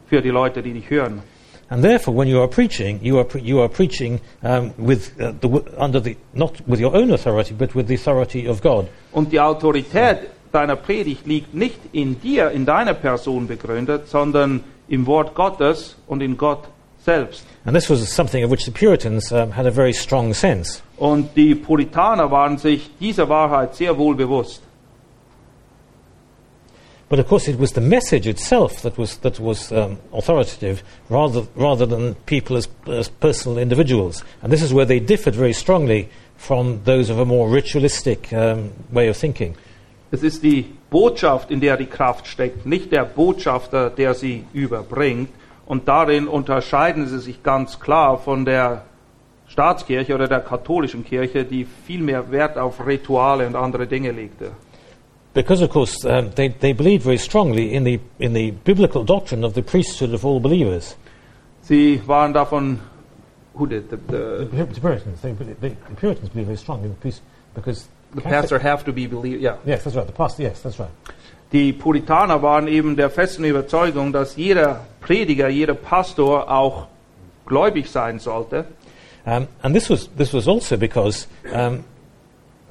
für 0.08 0.22
die 0.22 0.30
Leute, 0.30 0.62
die 0.62 0.72
dich 0.72 0.88
hören. 0.88 1.22
And 1.68 1.82
therefore, 1.82 2.14
when 2.14 2.28
you 2.28 2.40
are 2.40 2.48
preaching, 2.48 3.00
you 3.02 3.18
are, 3.18 3.24
pre- 3.24 3.42
you 3.42 3.60
are 3.60 3.68
preaching 3.68 4.20
um, 4.42 4.72
with, 4.78 5.20
uh, 5.20 5.32
the, 5.40 5.48
under 5.76 6.00
the, 6.00 6.16
not 6.32 6.60
with 6.68 6.78
your 6.78 6.94
own 6.94 7.10
authority, 7.10 7.54
but 7.54 7.74
with 7.74 7.88
the 7.88 7.94
authority 7.94 8.46
of 8.46 8.62
God. 8.62 8.88
Und 9.12 9.32
die 9.32 9.40
Autorität 9.40 10.30
deiner 10.52 10.76
Predigt 10.76 11.26
liegt 11.26 11.54
nicht 11.54 11.78
in 11.92 12.20
dir, 12.20 12.50
in 12.52 12.66
deiner 12.66 12.94
Person 12.94 13.48
begründet, 13.48 14.08
sondern 14.08 14.62
im 14.88 15.06
Wort 15.06 15.34
Gottes 15.34 15.96
und 16.06 16.22
in 16.22 16.36
Gott 16.36 16.68
selbst. 17.04 17.44
And 17.64 17.74
this 17.74 17.90
was 17.90 18.08
something 18.08 18.44
of 18.44 18.50
which 18.50 18.64
the 18.64 18.70
Puritans 18.70 19.32
um, 19.32 19.50
had 19.50 19.66
a 19.66 19.72
very 19.72 19.92
strong 19.92 20.34
sense. 20.34 20.82
Und 20.98 21.36
die 21.36 21.54
Puritaner 21.54 22.30
waren 22.30 22.58
sich 22.58 22.90
dieser 23.00 23.28
Wahrheit 23.28 23.74
sehr 23.74 23.98
wohl 23.98 24.14
bewusst. 24.14 24.62
But 27.08 27.20
of 27.20 27.28
course, 27.28 27.46
it 27.46 27.58
was 27.58 27.72
the 27.72 27.80
message 27.80 28.26
itself 28.26 28.82
that 28.82 28.98
was, 28.98 29.18
that 29.18 29.38
was 29.38 29.70
um, 29.70 29.98
authoritative 30.12 30.82
rather, 31.08 31.42
rather 31.54 31.86
than 31.86 32.16
people 32.26 32.56
as, 32.56 32.68
as 32.88 33.08
personal 33.08 33.58
individuals. 33.58 34.24
And 34.42 34.52
this 34.52 34.62
is 34.62 34.72
where 34.74 34.84
they 34.84 34.98
differed 34.98 35.34
very 35.34 35.52
strongly 35.52 36.08
from 36.36 36.82
those 36.84 37.08
of 37.08 37.20
a 37.20 37.24
more 37.24 37.48
ritualistic 37.48 38.32
um, 38.32 38.72
way 38.90 39.08
of 39.08 39.16
thinking. 39.16 39.54
Es 40.10 40.22
ist 40.22 40.42
die 40.42 40.64
Botschaft, 40.90 41.50
in 41.50 41.60
der 41.60 41.76
die 41.76 41.86
Kraft 41.86 42.26
steckt, 42.26 42.66
nicht 42.66 42.92
der 42.92 43.04
Botschafter, 43.04 43.90
der 43.90 44.14
sie 44.14 44.44
überbringt. 44.52 45.30
Und 45.66 45.88
darin 45.88 46.28
unterscheiden 46.28 47.08
sie 47.08 47.18
sich 47.18 47.42
ganz 47.42 47.78
klar 47.80 48.18
von 48.18 48.44
der 48.44 48.82
Staatskirche 49.48 50.14
oder 50.14 50.28
der 50.28 50.40
katholischen 50.40 51.04
Kirche, 51.04 51.44
die 51.44 51.66
viel 51.86 52.00
mehr 52.00 52.30
Wert 52.30 52.56
auf 52.56 52.84
Rituale 52.84 53.46
und 53.46 53.56
andere 53.56 53.86
Dinge 53.86 54.10
legte. 54.10 54.52
Because, 55.36 55.60
of 55.60 55.68
course, 55.68 56.02
um, 56.06 56.30
they, 56.30 56.48
they 56.48 56.72
believed 56.72 57.04
very 57.04 57.18
strongly 57.18 57.74
in 57.74 57.84
the, 57.84 58.00
in 58.18 58.32
the 58.32 58.52
biblical 58.64 59.04
doctrine 59.04 59.44
of 59.44 59.52
the 59.52 59.60
priesthood 59.60 60.14
of 60.14 60.24
all 60.24 60.40
believers. 60.40 60.96
Sie 61.60 62.00
waren 62.06 62.32
davon, 62.32 62.80
who 63.54 63.66
did, 63.66 63.90
the, 63.90 63.98
the, 63.98 64.48
The, 64.50 64.64
the 64.64 64.80
Puritans, 64.80 65.20
they, 65.20 65.32
they, 65.32 65.76
the 65.90 65.94
Puritans 65.94 66.30
believed 66.30 66.46
very 66.46 66.56
strongly 66.56 66.84
in 66.84 66.94
the 66.94 67.00
priest 67.00 67.20
because 67.54 67.86
the 68.14 68.22
pastor 68.22 68.58
have 68.58 68.82
to 68.86 68.92
be 68.92 69.06
believed, 69.06 69.42
ja. 69.42 69.58
Yes, 69.66 69.84
that's 69.84 69.94
right. 69.94 70.06
The 70.06 70.12
pastor. 70.14 70.42
Yes, 70.42 70.62
that's 70.62 70.78
right. 70.78 70.88
Die 71.52 71.74
Puritaner 71.74 72.40
waren 72.40 72.66
eben 72.66 72.96
der 72.96 73.10
festen 73.10 73.44
Überzeugung, 73.44 74.14
dass 74.14 74.36
jeder 74.36 74.86
Prediger, 75.02 75.50
jeder 75.50 75.74
Pastor 75.74 76.50
auch 76.50 76.86
gläubig 77.44 77.90
sein 77.90 78.20
sollte. 78.20 78.64
Um, 79.26 79.48
and 79.62 79.74
this 79.74 79.90
was 79.90 80.08
this 80.16 80.32
was 80.32 80.48
also 80.48 80.78
because 80.78 81.28
um, 81.52 81.84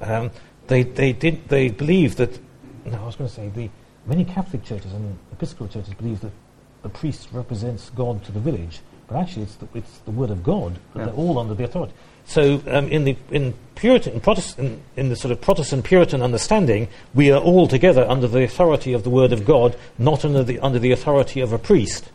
um, 0.02 0.32
they 0.66 0.84
they 0.84 1.14
did 1.14 1.48
they 1.48 1.70
believed 1.70 2.18
that. 2.18 2.40
No, 2.86 3.02
I 3.02 3.06
was 3.06 3.16
going 3.16 3.30
to 3.30 3.36
say 3.36 3.50
the 3.50 3.70
many 4.06 4.24
Catholic 4.26 4.64
churches 4.64 4.94
and 4.94 5.18
Episcopal 5.32 5.68
churches 5.68 5.94
believe 5.96 6.22
that 6.22 6.32
the 6.84 6.90
priest 6.90 7.30
represents 7.32 7.90
God 7.96 8.24
to 8.26 8.32
the 8.32 8.40
village, 8.40 8.82
but 9.08 9.18
actually 9.18 9.44
it's 9.44 9.56
the, 9.56 9.68
it's 9.74 9.98
the 10.06 10.12
word 10.12 10.30
of 10.30 10.44
God. 10.44 10.78
But 10.94 11.00
Yeah. 11.00 11.06
they're 11.06 11.16
all 11.16 11.40
under 11.40 11.56
the 11.56 11.64
authority. 11.64 11.94
So 12.28 12.62
um, 12.68 12.88
in 12.90 13.06
the 13.06 13.16
in 13.30 13.54
Puritan 13.76 14.20
Protestant 14.20 14.82
in 14.96 15.10
the 15.10 15.16
sort 15.16 15.32
of 15.32 15.42
Protestant 15.42 15.84
Puritan 15.84 16.22
understanding, 16.24 16.88
we 17.14 17.32
are 17.32 17.40
all 17.40 17.68
together 17.68 18.06
under 18.10 18.28
the 18.28 18.44
authority 18.44 18.94
of 18.94 19.04
the 19.04 19.10
word 19.12 19.32
of 19.32 19.46
God, 19.46 19.76
not 19.98 20.26
under 20.26 20.44
the 20.44 20.60
under 20.60 20.80
the 20.80 20.92
authority 20.92 21.42
of 21.42 21.54
a 21.54 21.58
priest. 21.60 22.06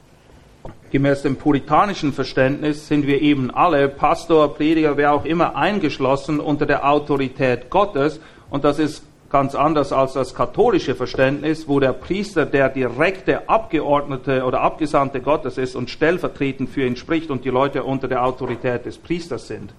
Gemäß 0.92 1.22
dem 1.22 1.36
puritanischen 1.36 2.12
Verständnis 2.12 2.88
sind 2.88 3.06
wir 3.06 3.20
eben 3.22 3.52
alle, 3.52 3.88
Pastor, 3.88 4.54
Prediger, 4.54 4.96
wer 4.96 5.12
auch 5.12 5.24
immer, 5.24 5.54
eingeschlossen 5.54 6.40
unter 6.40 6.66
der 6.66 6.84
Autorität 6.90 7.70
Gottes. 7.70 8.18
Und 8.50 8.64
das 8.64 8.80
ist 8.80 9.04
ganz 9.30 9.54
anders 9.54 9.92
als 9.92 10.14
das 10.14 10.34
katholische 10.34 10.94
Verständnis, 10.94 11.68
wo 11.68 11.80
der 11.80 11.92
Priester 11.92 12.46
der 12.46 12.68
direkte 12.68 13.48
Abgeordnete 13.48 14.44
oder 14.44 14.60
Abgesandte 14.60 15.20
Gottes 15.20 15.56
ist 15.56 15.76
und 15.76 15.88
stellvertretend 15.88 16.68
für 16.68 16.84
ihn 16.84 16.96
spricht 16.96 17.30
und 17.30 17.44
die 17.44 17.50
Leute 17.50 17.84
unter 17.84 18.08
der 18.08 18.24
Autorität 18.24 18.84
des 18.84 18.98
Priesters 18.98 19.46
sind. 19.46 19.72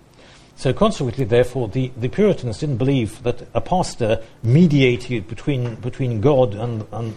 So 0.55 0.73
consequently, 0.73 1.25
therefore, 1.25 1.69
the, 1.73 1.91
the 1.99 2.07
Puritans 2.07 2.61
didn't 2.61 2.77
believe 2.77 3.23
that 3.23 3.43
a 3.53 3.59
pastor 3.59 4.19
mediated 4.43 5.27
between, 5.27 5.75
between 5.81 6.21
God 6.21 6.55
and, 6.55 6.83
and, 6.91 7.13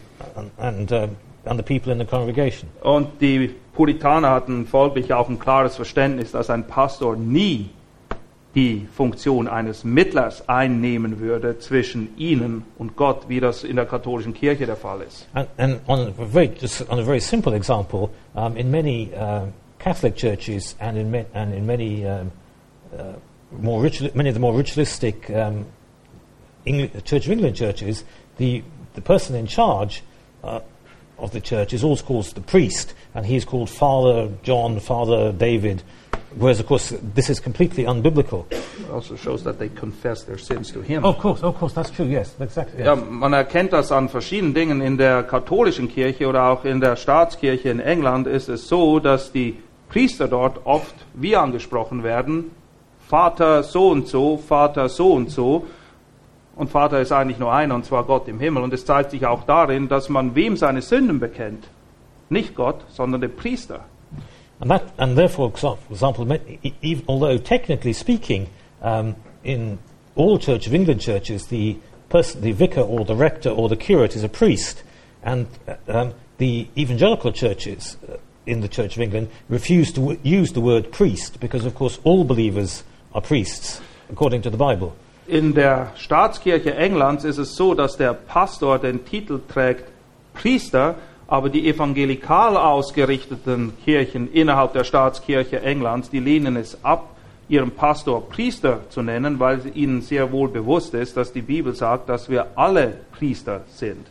and, 0.57 0.93
um, 0.93 1.17
and 1.45 1.59
the 1.59 1.63
people 1.63 1.93
in 1.93 1.99
the 1.99 2.07
congregation. 2.07 2.71
Und 2.83 3.21
die 3.21 3.55
Puritaner 3.75 4.31
hatten 4.31 4.67
folglich 4.67 5.13
auch 5.13 5.29
ein 5.29 5.39
klares 5.39 5.77
Verständnis, 5.77 6.33
dass 6.33 6.49
ein 6.49 6.67
Pastor 6.67 7.17
nie 7.17 7.71
die 8.55 8.87
Funktion 8.93 9.49
eines 9.49 9.85
Mittlers 9.85 10.49
einnehmen 10.49 11.19
würde 11.19 11.59
zwischen 11.59 12.17
ihnen 12.17 12.65
und 12.79 12.97
Gott, 12.97 13.29
wie 13.29 13.41
das 13.41 13.65
in 13.65 13.77
der 13.77 13.87
katholischen 13.87 14.33
Kirche 14.33 14.67
der 14.67 14.77
Fall 14.77 15.03
ist. 15.03 15.27
And, 15.35 15.49
and 15.57 15.81
on, 15.89 16.15
a 16.19 16.25
very, 16.25 16.53
on 16.89 16.99
a 17.01 17.05
very 17.05 17.21
simple 17.21 17.55
example, 17.55 18.11
um, 18.35 18.57
in 18.57 18.71
many 18.71 19.11
um 19.15 19.53
Catholic 19.85 20.17
churches 20.17 20.77
and 20.79 20.97
in, 20.97 21.11
ma- 21.11 21.27
and 21.35 21.53
in 21.53 21.67
many, 21.67 22.07
um, 22.07 22.31
uh, 22.97 23.13
more 23.61 23.83
ritual, 23.83 24.11
many 24.15 24.31
of 24.31 24.35
the 24.35 24.41
more 24.41 24.57
ritualistic 24.57 25.29
um, 25.31 25.67
Engl- 26.67 27.05
Church 27.05 27.27
of 27.27 27.33
England 27.33 27.55
churches, 27.57 28.03
the, 28.39 28.63
the 28.95 29.03
person 29.03 29.37
in 29.37 29.47
charge 29.47 30.03
uh, 30.43 30.61
of 31.19 31.33
the 31.33 31.41
church 31.41 31.75
is 31.75 31.85
always 31.85 32.01
called 32.01 32.25
the 32.35 32.41
priest, 32.41 32.95
and 33.15 33.27
he 33.27 33.37
is 33.37 33.45
called 33.45 33.69
Father 33.69 34.31
John, 34.43 34.81
Father 34.81 35.33
David, 35.33 35.83
whereas, 36.37 36.61
of 36.61 36.67
course, 36.67 36.95
this 37.15 37.29
is 37.29 37.41
completely 37.41 37.87
unbiblical. 37.87 38.45
It 38.51 38.91
also 38.93 39.17
shows 39.17 39.43
that 39.45 39.59
they 39.59 39.69
confess 39.69 40.25
their 40.25 40.39
sins 40.39 40.73
to 40.73 40.83
him. 40.83 41.05
Oh, 41.05 41.11
of 41.11 41.19
course, 41.19 41.43
of 41.43 41.59
course, 41.59 41.75
that's 41.75 41.91
true, 41.91 42.07
yes, 42.07 42.35
exactly. 42.41 42.85
Ja, 42.85 42.95
man 42.97 43.33
erkennt 43.33 43.73
das 43.73 43.93
an 43.93 44.09
verschiedenen 44.09 44.55
Dingen. 44.55 44.81
In 44.81 44.99
der 44.99 45.23
katholischen 45.23 45.89
Kirche 45.89 46.27
oder 46.27 46.49
auch 46.49 46.65
in 46.65 46.81
der 46.81 46.97
Staatskirche 46.97 47.71
in 47.71 47.81
England 47.81 48.27
ist 48.27 48.49
es 48.49 48.69
so, 48.69 49.01
dass 49.01 49.33
die 49.33 49.57
Priester 49.89 50.29
dort 50.29 50.65
oft 50.65 50.95
wie 51.15 51.37
angesprochen 51.37 52.03
werden. 52.03 52.51
Vater 53.09 53.63
so 53.63 53.91
und 53.91 54.09
so, 54.09 54.39
Vater 54.39 54.89
so 54.89 55.13
und 55.13 55.31
so. 55.31 55.67
Und 56.57 56.71
Vater 56.71 57.01
ist 57.01 57.13
eigentlich 57.13 57.39
nur 57.39 57.53
einer, 57.53 57.75
und 57.75 57.85
zwar 57.85 58.05
Gott 58.05 58.29
im 58.29 58.39
Himmel. 58.41 58.63
Und 58.63 58.73
es 58.73 58.85
zeigt 58.85 59.11
sich 59.11 59.27
auch 59.27 59.45
darin, 59.45 59.89
dass 59.89 60.09
man 60.09 60.35
wem 60.35 60.57
seine 60.57 60.83
Sünden 60.83 61.21
bekennt. 61.21 61.69
Nicht 62.29 62.55
Gott, 62.55 62.81
sondern 62.89 63.21
der 63.21 63.29
Priester. 63.29 63.81
And, 64.65 64.71
that, 64.71 64.95
and 64.97 65.19
therefore, 65.19 65.51
for 65.51 65.77
example, 65.91 66.25
me- 66.25 66.59
e- 66.63 66.73
e- 66.81 67.03
although 67.07 67.37
technically 67.37 67.93
speaking, 67.93 68.49
um, 68.81 69.15
in 69.45 69.79
all 70.17 70.39
Church 70.39 70.67
of 70.67 70.73
England 70.73 71.03
churches, 71.03 71.49
the, 71.49 71.77
person, 72.09 72.41
the 72.41 72.53
vicar 72.53 72.81
or 72.81 73.05
the 73.05 73.15
rector 73.15 73.51
or 73.51 73.69
the 73.69 73.77
curate 73.77 74.17
is 74.17 74.25
a 74.25 74.29
priest, 74.31 74.83
and 75.23 75.47
uh, 75.69 75.75
um, 75.89 76.15
the 76.39 76.67
evangelical 76.79 77.31
churches 77.31 77.99
uh, 78.11 78.17
in 78.47 78.63
the 78.63 78.69
Church 78.69 78.97
of 78.97 79.03
England 79.03 79.29
refuse 79.51 79.93
to 79.93 80.01
w- 80.01 80.21
use 80.23 80.53
the 80.55 80.63
word 80.63 80.91
priest 80.91 81.41
because, 81.41 81.67
of 81.67 81.75
course, 81.75 82.01
all 82.03 82.25
believers 82.25 82.85
are 83.15 83.21
priests, 83.21 83.83
according 84.09 84.41
to 84.41 84.49
the 84.49 84.57
Bible. 84.57 84.97
In 85.29 85.53
der 85.53 85.93
Staatskirche 85.99 86.75
Englands 86.75 87.27
ist 87.27 87.37
es 87.37 87.55
so, 87.55 87.75
dass 87.75 87.99
der 87.99 88.15
Pastor 88.15 88.79
den 88.79 89.05
Titel 89.05 89.41
trägt 89.47 89.85
Priester, 90.33 90.95
aber 91.27 91.49
die 91.49 91.69
evangelikal 91.69 92.57
ausgerichteten 92.57 93.73
Kirchen 93.85 94.33
innerhalb 94.33 94.73
der 94.73 94.85
Staatskirche 94.85 95.63
Englands, 95.63 96.11
die 96.11 96.21
lehnen 96.21 96.57
es 96.57 96.85
ab, 96.85 97.11
ihren 97.49 97.71
Pastor 97.71 98.29
Priester 98.29 98.81
zu 98.91 99.03
nennen, 99.03 99.39
weil 99.39 99.61
ihnen 99.75 100.03
sehr 100.03 100.33
wohl 100.33 100.49
bewusst 100.49 100.95
ist, 100.95 101.17
dass 101.17 101.33
die 101.33 101.43
Bibel 101.43 101.75
sagt, 101.75 102.09
dass 102.09 102.29
wir 102.29 102.47
alle 102.57 102.99
Priester 103.13 103.63
sind. 103.69 104.07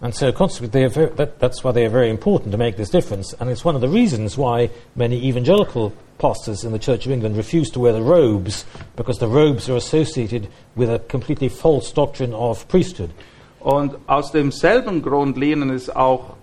And 0.00 0.14
so, 0.14 0.32
consequently, 0.32 0.88
very, 0.88 1.10
that, 1.16 1.40
that's 1.40 1.64
why 1.64 1.72
they 1.72 1.84
are 1.84 1.90
very 1.90 2.08
important 2.08 2.52
to 2.52 2.58
make 2.58 2.76
this 2.76 2.88
difference. 2.88 3.34
And 3.40 3.50
it's 3.50 3.64
one 3.64 3.74
of 3.74 3.80
the 3.80 3.88
reasons 3.88 4.38
why 4.38 4.70
many 4.94 5.16
evangelical 5.16 5.92
pastors 6.18 6.62
in 6.62 6.70
the 6.70 6.78
Church 6.78 7.04
of 7.04 7.10
England 7.10 7.36
refuse 7.36 7.68
to 7.72 7.80
wear 7.80 7.92
the 7.92 8.02
robes, 8.02 8.64
because 8.94 9.18
the 9.18 9.26
robes 9.26 9.68
are 9.68 9.76
associated 9.76 10.48
with 10.76 10.88
a 10.88 11.00
completely 11.00 11.48
false 11.48 11.90
doctrine 11.90 12.32
of 12.32 12.68
priesthood. 12.68 13.10
Und 13.58 13.96
aus 14.06 14.30
demselben 14.30 15.02
Grund 15.02 15.36
lehnen 15.36 15.70
es 15.70 15.90
auch 15.90 16.36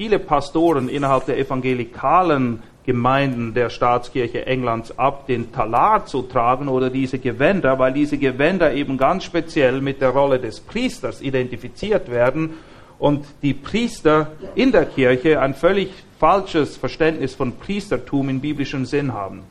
viele 0.00 0.18
Pastoren 0.18 0.88
innerhalb 0.88 1.26
der 1.26 1.36
evangelikalen 1.36 2.62
Gemeinden 2.86 3.52
der 3.52 3.68
Staatskirche 3.68 4.46
Englands 4.46 4.98
ab, 4.98 5.26
den 5.26 5.52
Talar 5.52 6.06
zu 6.06 6.22
tragen 6.22 6.68
oder 6.68 6.88
diese 6.88 7.18
Gewänder, 7.18 7.78
weil 7.78 7.92
diese 7.92 8.16
Gewänder 8.16 8.72
eben 8.72 8.96
ganz 8.96 9.24
speziell 9.24 9.82
mit 9.82 10.00
der 10.00 10.08
Rolle 10.08 10.38
des 10.38 10.60
Priesters 10.60 11.20
identifiziert 11.20 12.10
werden 12.10 12.54
und 12.98 13.26
die 13.42 13.52
Priester 13.52 14.28
in 14.54 14.72
der 14.72 14.86
Kirche 14.86 15.38
ein 15.38 15.52
völlig 15.52 15.90
falsches 16.18 16.78
Verständnis 16.78 17.34
von 17.34 17.52
Priestertum 17.56 18.30
in 18.30 18.40
biblischem 18.40 18.86
Sinn 18.86 19.12
haben. 19.12 19.42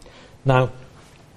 Now, 0.46 0.70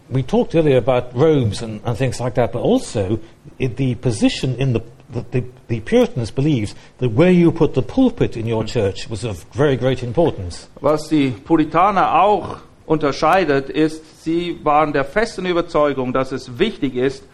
we 0.09 0.23
talked 0.23 0.55
earlier 0.55 0.79
about 0.79 1.15
robes 1.15 1.63
and, 1.63 1.85
and 1.85 1.99
things 1.99 2.19
like 2.19 2.35
that, 2.37 2.51
but 2.51 2.63
also 2.63 3.19
the 3.59 3.95
position 3.95 4.57
in 4.57 4.73
the, 4.73 4.81
the, 5.13 5.25
the, 5.31 5.45
the 5.69 5.81
Puritans 5.81 6.31
believed 6.31 6.75
that 6.99 7.11
where 7.11 7.31
you 7.31 7.53
put 7.53 7.75
the 7.75 7.83
pulpit 7.83 8.37
in 8.37 8.47
your 8.47 8.65
church 8.65 9.09
was 9.09 9.25
of 9.25 9.45
very 9.53 9.77
great 9.77 10.03
importance. 10.03 10.69
Was 10.81 11.09
die 11.09 11.31
Puritaner 11.31 12.23
auch 12.23 12.59
unterscheidet, 12.87 13.71
ist, 13.71 14.25
sie 14.25 14.59
waren 14.65 14.93
der 14.93 15.05
festen 15.05 15.47
Überzeugung, 15.47 16.13
dass 16.13 16.33
es 16.33 16.59
wichtig 16.59 16.97
ist, 16.97 17.25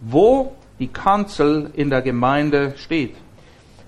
wo 0.00 0.52
die 0.78 0.88
Kanzel 0.88 1.70
in 1.74 1.90
der 1.90 2.02
Gemeinde 2.02 2.74
steht. 2.76 3.14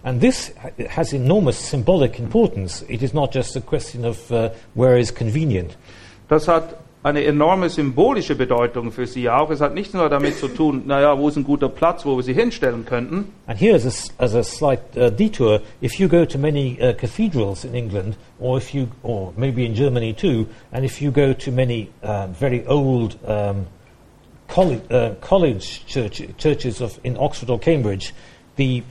And 0.02 0.20
this 0.20 0.52
ha- 0.62 0.70
has 0.96 1.12
enormous 1.12 1.58
symbolic 1.58 2.18
importance. 2.18 2.84
It 2.88 3.02
is 3.02 3.12
not 3.12 3.34
just 3.34 3.56
a 3.56 3.60
question 3.60 4.04
of 4.04 4.30
uh, 4.30 4.50
where 4.74 4.98
is 4.98 5.14
convenient. 5.14 5.76
Das 6.28 6.48
hat 6.48 6.76
eine 7.02 7.24
enorme 7.24 7.70
symbolische 7.70 8.34
Bedeutung 8.34 8.92
für 8.92 9.06
sie 9.06 9.30
auch. 9.30 9.48
Es 9.50 9.60
hat 9.62 9.74
nicht 9.74 9.94
nur 9.94 10.08
damit 10.10 10.36
zu 10.36 10.48
tun, 10.48 10.82
naja, 10.86 11.18
wo 11.18 11.28
ist 11.28 11.36
ein 11.36 11.44
guter 11.44 11.70
Platz, 11.70 12.04
wo 12.04 12.16
wir 12.16 12.22
sie 12.22 12.34
hinstellen 12.34 12.84
könnten. 12.84 13.32
And 13.46 13.58
here 13.58 13.74
is 13.74 13.86
as 13.86 14.34
a, 14.34 14.40
s- 14.40 14.52
a 14.52 14.56
slight 14.56 14.80
uh, 14.96 15.08
detour, 15.10 15.60
if 15.80 15.98
you 15.98 16.08
go 16.08 16.26
to 16.26 16.38
many 16.38 16.78
uh, 16.80 16.92
cathedrals 16.92 17.64
in 17.64 17.74
England, 17.74 18.16
or 18.38 18.58
if 18.58 18.74
you, 18.74 18.88
or 19.02 19.32
maybe 19.36 19.64
in 19.64 19.74
Germany 19.74 20.12
too, 20.12 20.46
and 20.72 20.84
if 20.84 21.00
you 21.00 21.10
go 21.10 21.32
to 21.32 21.50
many 21.50 21.88
uh, 22.02 22.26
very 22.26 22.66
old 22.66 23.16
um, 23.26 23.66
college, 24.48 24.82
uh, 24.90 25.14
college 25.22 25.86
church, 25.86 26.20
churches 26.36 26.82
of, 26.82 26.98
in 27.02 27.16
Oxford 27.16 27.48
or 27.48 27.58
Cambridge, 27.58 28.12
the 28.56 28.82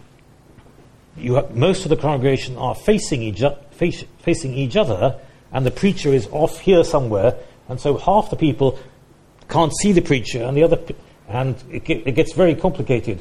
have, 1.27 1.55
most 1.55 1.83
of 1.85 1.89
the 1.89 1.97
congregation 1.97 2.57
are 2.57 2.73
facing 2.73 3.21
each, 3.21 3.43
face, 3.71 4.03
facing 4.19 4.55
each 4.55 4.75
other, 4.75 5.19
and 5.51 5.63
the 5.65 5.71
preacher 5.71 6.13
is 6.13 6.27
off 6.31 6.59
here 6.61 6.83
somewhere, 6.83 7.35
and 7.69 7.79
so 7.79 7.97
half 7.97 8.29
the 8.29 8.35
people 8.35 8.77
can't 9.47 9.71
see 9.81 9.93
the 9.93 10.01
preacher, 10.01 10.43
and 10.43 10.57
the 10.57 10.63
other, 10.63 10.79
and 11.29 11.55
it, 11.71 11.85
ge- 11.85 12.05
it 12.05 12.15
gets 12.15 12.33
very 12.33 12.55
complicated. 12.55 13.19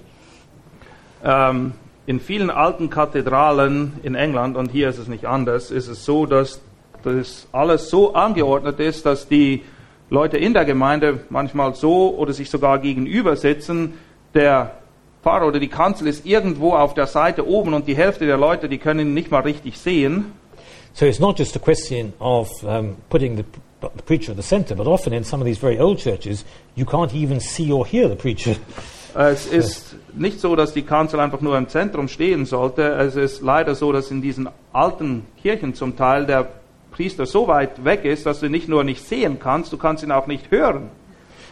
Ähm, 1.25 1.73
in 2.07 2.21
vielen 2.21 2.51
alten 2.51 2.91
Kathedralen 2.91 4.01
in 4.03 4.15
England, 4.15 4.57
und 4.57 4.71
hier 4.73 4.89
ist 4.89 4.99
es 4.99 5.09
nicht 5.09 5.27
anders, 5.27 5.71
ist 5.71 5.89
es 5.89 6.05
so, 6.05 6.27
dass 6.27 6.61
das 7.03 7.47
alles 7.53 7.91
so 7.91 8.15
angeordnet 8.15 8.81
ist, 8.81 9.07
dass 9.07 9.29
die 9.29 9.63
Leute 10.11 10.39
in 10.39 10.55
der 10.55 10.65
Gemeinde 10.65 11.21
manchmal 11.29 11.75
so 11.75 12.17
oder 12.17 12.33
sich 12.33 12.51
sogar 12.51 12.79
gegenüber 12.79 13.37
sitzen. 13.37 13.95
Der 14.35 14.73
Pfarrer 15.23 15.47
oder 15.47 15.61
die 15.61 15.69
Kanzel 15.69 16.07
ist 16.09 16.25
irgendwo 16.25 16.73
auf 16.73 16.95
der 16.95 17.07
Seite 17.07 17.47
oben 17.47 17.75
und 17.75 17.87
die 17.87 17.97
Hälfte 17.97 18.27
der 18.27 18.39
Leute, 18.39 18.69
die 18.69 18.79
können 18.79 19.01
ihn 19.01 19.15
nicht 19.15 19.31
mal 19.31 19.43
richtig 19.43 19.79
sehen. 19.79 20.33
So 20.95 21.07
it's 21.07 21.21
not 21.21 21.39
just 21.39 21.55
a 21.57 21.59
question 21.59 22.13
of 22.19 22.51
um, 22.65 22.97
putting 23.11 23.37
the, 23.37 23.45
p- 23.81 23.89
the 23.97 24.03
preacher 24.03 24.33
at 24.33 24.37
the 24.37 24.43
centre, 24.43 24.75
but 24.75 24.87
often 24.87 25.13
in 25.13 25.25
some 25.25 25.41
of 25.41 25.47
these 25.47 25.59
very 25.59 25.79
old 25.79 25.99
churches, 25.99 26.45
you 26.75 26.85
can't 26.85 27.15
even 27.15 27.41
see 27.41 27.71
or 27.71 27.87
hear 27.87 28.09
the 28.09 28.17
preacher. 28.17 28.57
Es 29.15 29.47
ist 29.47 29.97
nicht 30.15 30.39
so, 30.39 30.55
dass 30.55 30.75
die 30.75 30.83
Kanzel 30.83 31.19
einfach 31.19 31.41
nur 31.41 31.57
im 31.57 31.69
Zentrum 31.69 32.09
stehen 32.09 32.45
sollte. 32.45 32.83
Es 32.83 33.17
ist 33.17 33.43
leider 33.43 33.75
so, 33.75 33.91
dass 33.91 34.11
in 34.11 34.23
diesen 34.23 34.49
alten 34.73 35.27
Kirchen 35.43 35.75
zum 35.75 35.97
Teil 35.97 36.27
der 36.27 36.47
Priester 36.93 37.27
so 37.27 37.49
weit 37.49 37.85
weg 37.85 38.05
ist, 38.05 38.27
dass 38.27 38.41
du 38.41 38.49
nicht 38.49 38.69
nur 38.69 38.85
nicht 38.85 39.03
sehen 39.05 39.39
kannst, 39.41 39.73
du 39.73 39.77
kannst 39.77 40.05
ihn 40.05 40.13
auch 40.13 40.27
nicht 40.27 40.51
hören. 40.51 40.91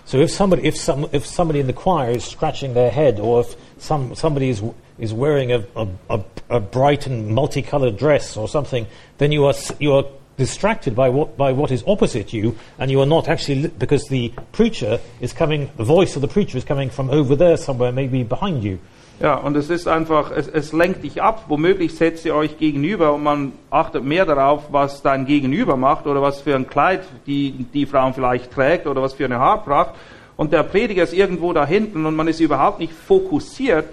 So 0.04 0.18
if 0.18 0.30
somebody, 0.30 0.68
if, 0.68 0.76
some, 0.76 1.08
if 1.12 1.26
somebody 1.26 1.58
in 1.58 1.66
the 1.66 1.72
choir 1.72 2.10
is 2.10 2.24
scratching 2.24 2.74
their 2.74 2.90
head, 2.90 3.18
or 3.18 3.40
if 3.40 3.56
some, 3.78 4.14
somebody 4.14 4.50
is, 4.50 4.62
is 4.98 5.12
wearing 5.12 5.50
a, 5.50 5.64
a, 5.74 5.88
a, 6.08 6.20
a 6.48 6.60
bright 6.60 7.08
and 7.08 7.34
multicolored 7.34 7.96
dress 7.96 8.36
or 8.36 8.46
something, 8.46 8.86
then 9.18 9.32
you 9.32 9.44
are, 9.44 9.54
you 9.80 9.92
are 9.94 10.04
distracted 10.36 10.94
by 10.94 11.08
what, 11.08 11.36
by 11.36 11.52
what 11.52 11.70
is 11.70 11.82
opposite 11.86 12.32
you, 12.32 12.54
and 12.78 12.90
you 12.90 13.00
are 13.00 13.06
not 13.06 13.28
actually, 13.28 13.62
li- 13.62 13.72
because 13.78 14.04
the 14.08 14.32
preacher 14.52 15.00
is 15.20 15.32
coming, 15.32 15.70
the 15.76 15.84
voice 15.84 16.16
of 16.16 16.22
the 16.22 16.28
preacher 16.28 16.58
is 16.58 16.64
coming 16.64 16.90
from 16.90 17.10
over 17.10 17.36
there 17.36 17.56
somewhere, 17.56 17.92
maybe 17.92 18.22
behind 18.22 18.62
you. 18.62 18.78
Ja, 19.18 19.36
und 19.36 19.56
es 19.56 19.70
ist 19.70 19.88
einfach, 19.88 20.30
es, 20.30 20.46
es 20.46 20.74
lenkt 20.74 21.02
dich 21.02 21.22
ab. 21.22 21.46
Womöglich 21.48 21.94
setzt 21.94 22.26
ihr 22.26 22.34
euch 22.34 22.58
gegenüber 22.58 23.14
und 23.14 23.22
man 23.22 23.52
achtet 23.70 24.04
mehr 24.04 24.26
darauf, 24.26 24.64
was 24.70 25.00
dein 25.00 25.24
Gegenüber 25.24 25.78
macht 25.78 26.06
oder 26.06 26.20
was 26.20 26.42
für 26.42 26.54
ein 26.54 26.66
Kleid 26.66 27.00
die, 27.26 27.64
die 27.72 27.86
Frau 27.86 28.12
vielleicht 28.12 28.52
trägt 28.52 28.86
oder 28.86 29.00
was 29.00 29.14
für 29.14 29.24
eine 29.24 29.38
Haarpracht. 29.38 29.94
Und 30.36 30.52
der 30.52 30.64
Prediger 30.64 31.02
ist 31.02 31.14
irgendwo 31.14 31.54
da 31.54 31.66
hinten 31.66 32.04
und 32.04 32.14
man 32.14 32.28
ist 32.28 32.40
überhaupt 32.40 32.78
nicht 32.78 32.92
fokussiert 32.92 33.88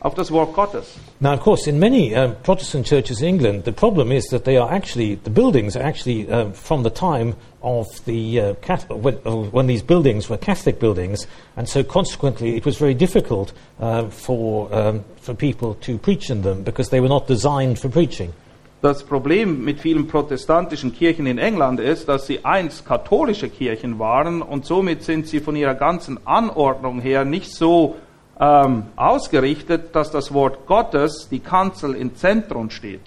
auf 0.00 0.14
das 0.14 0.30
Wort 0.30 0.54
Gottes. 0.54 0.98
Now, 1.20 1.34
of 1.34 1.40
course, 1.40 1.68
in 1.68 1.78
many 1.78 2.14
um, 2.14 2.34
Protestant 2.42 2.86
churches 2.86 3.20
in 3.20 3.28
England, 3.28 3.64
the 3.64 3.72
problem 3.72 4.10
is 4.10 4.24
that 4.30 4.44
they 4.44 4.56
are 4.56 4.72
actually, 4.72 5.16
the 5.16 5.30
buildings 5.30 5.76
are 5.76 5.82
actually 5.82 6.28
um, 6.30 6.52
from 6.52 6.82
the 6.82 6.90
time 6.90 7.34
of 7.62 7.86
the 8.06 8.40
uh, 8.40 8.54
Cath- 8.62 8.88
when, 8.88 9.18
uh, 9.26 9.36
when 9.50 9.66
these 9.66 9.82
buildings 9.82 10.30
were 10.30 10.38
Catholic 10.38 10.80
buildings, 10.80 11.26
and 11.56 11.68
so 11.68 11.84
consequently 11.84 12.56
it 12.56 12.64
was 12.64 12.78
very 12.78 12.94
difficult 12.94 13.52
uh, 13.78 14.08
for, 14.08 14.74
um, 14.74 15.04
for 15.16 15.34
people 15.34 15.74
to 15.82 15.98
preach 15.98 16.30
in 16.30 16.42
them 16.42 16.62
because 16.62 16.88
they 16.88 17.00
were 17.00 17.08
not 17.08 17.26
designed 17.26 17.78
for 17.78 17.88
preaching. 17.90 18.32
Das 18.82 19.02
Problem 19.02 19.62
mit 19.62 19.78
vielen 19.78 20.06
protestantischen 20.06 20.94
Kirchen 20.94 21.26
in 21.26 21.36
England 21.36 21.80
ist, 21.80 22.08
dass 22.08 22.26
sie 22.26 22.46
einst 22.46 22.86
katholische 22.86 23.50
Kirchen 23.50 23.98
waren 23.98 24.40
und 24.40 24.64
somit 24.64 25.02
sind 25.02 25.26
sie 25.26 25.40
von 25.40 25.54
ihrer 25.54 25.74
ganzen 25.74 26.18
Anordnung 26.26 27.02
her 27.02 27.26
nicht 27.26 27.52
so 27.52 27.96
ähm, 28.40 28.84
ausgerichtet, 28.96 29.94
dass 29.94 30.10
das 30.10 30.32
Wort 30.32 30.66
Gottes, 30.66 31.28
die 31.30 31.40
Kanzel, 31.40 31.94
im 31.94 32.16
Zentrum 32.16 32.70
steht. 32.70 33.02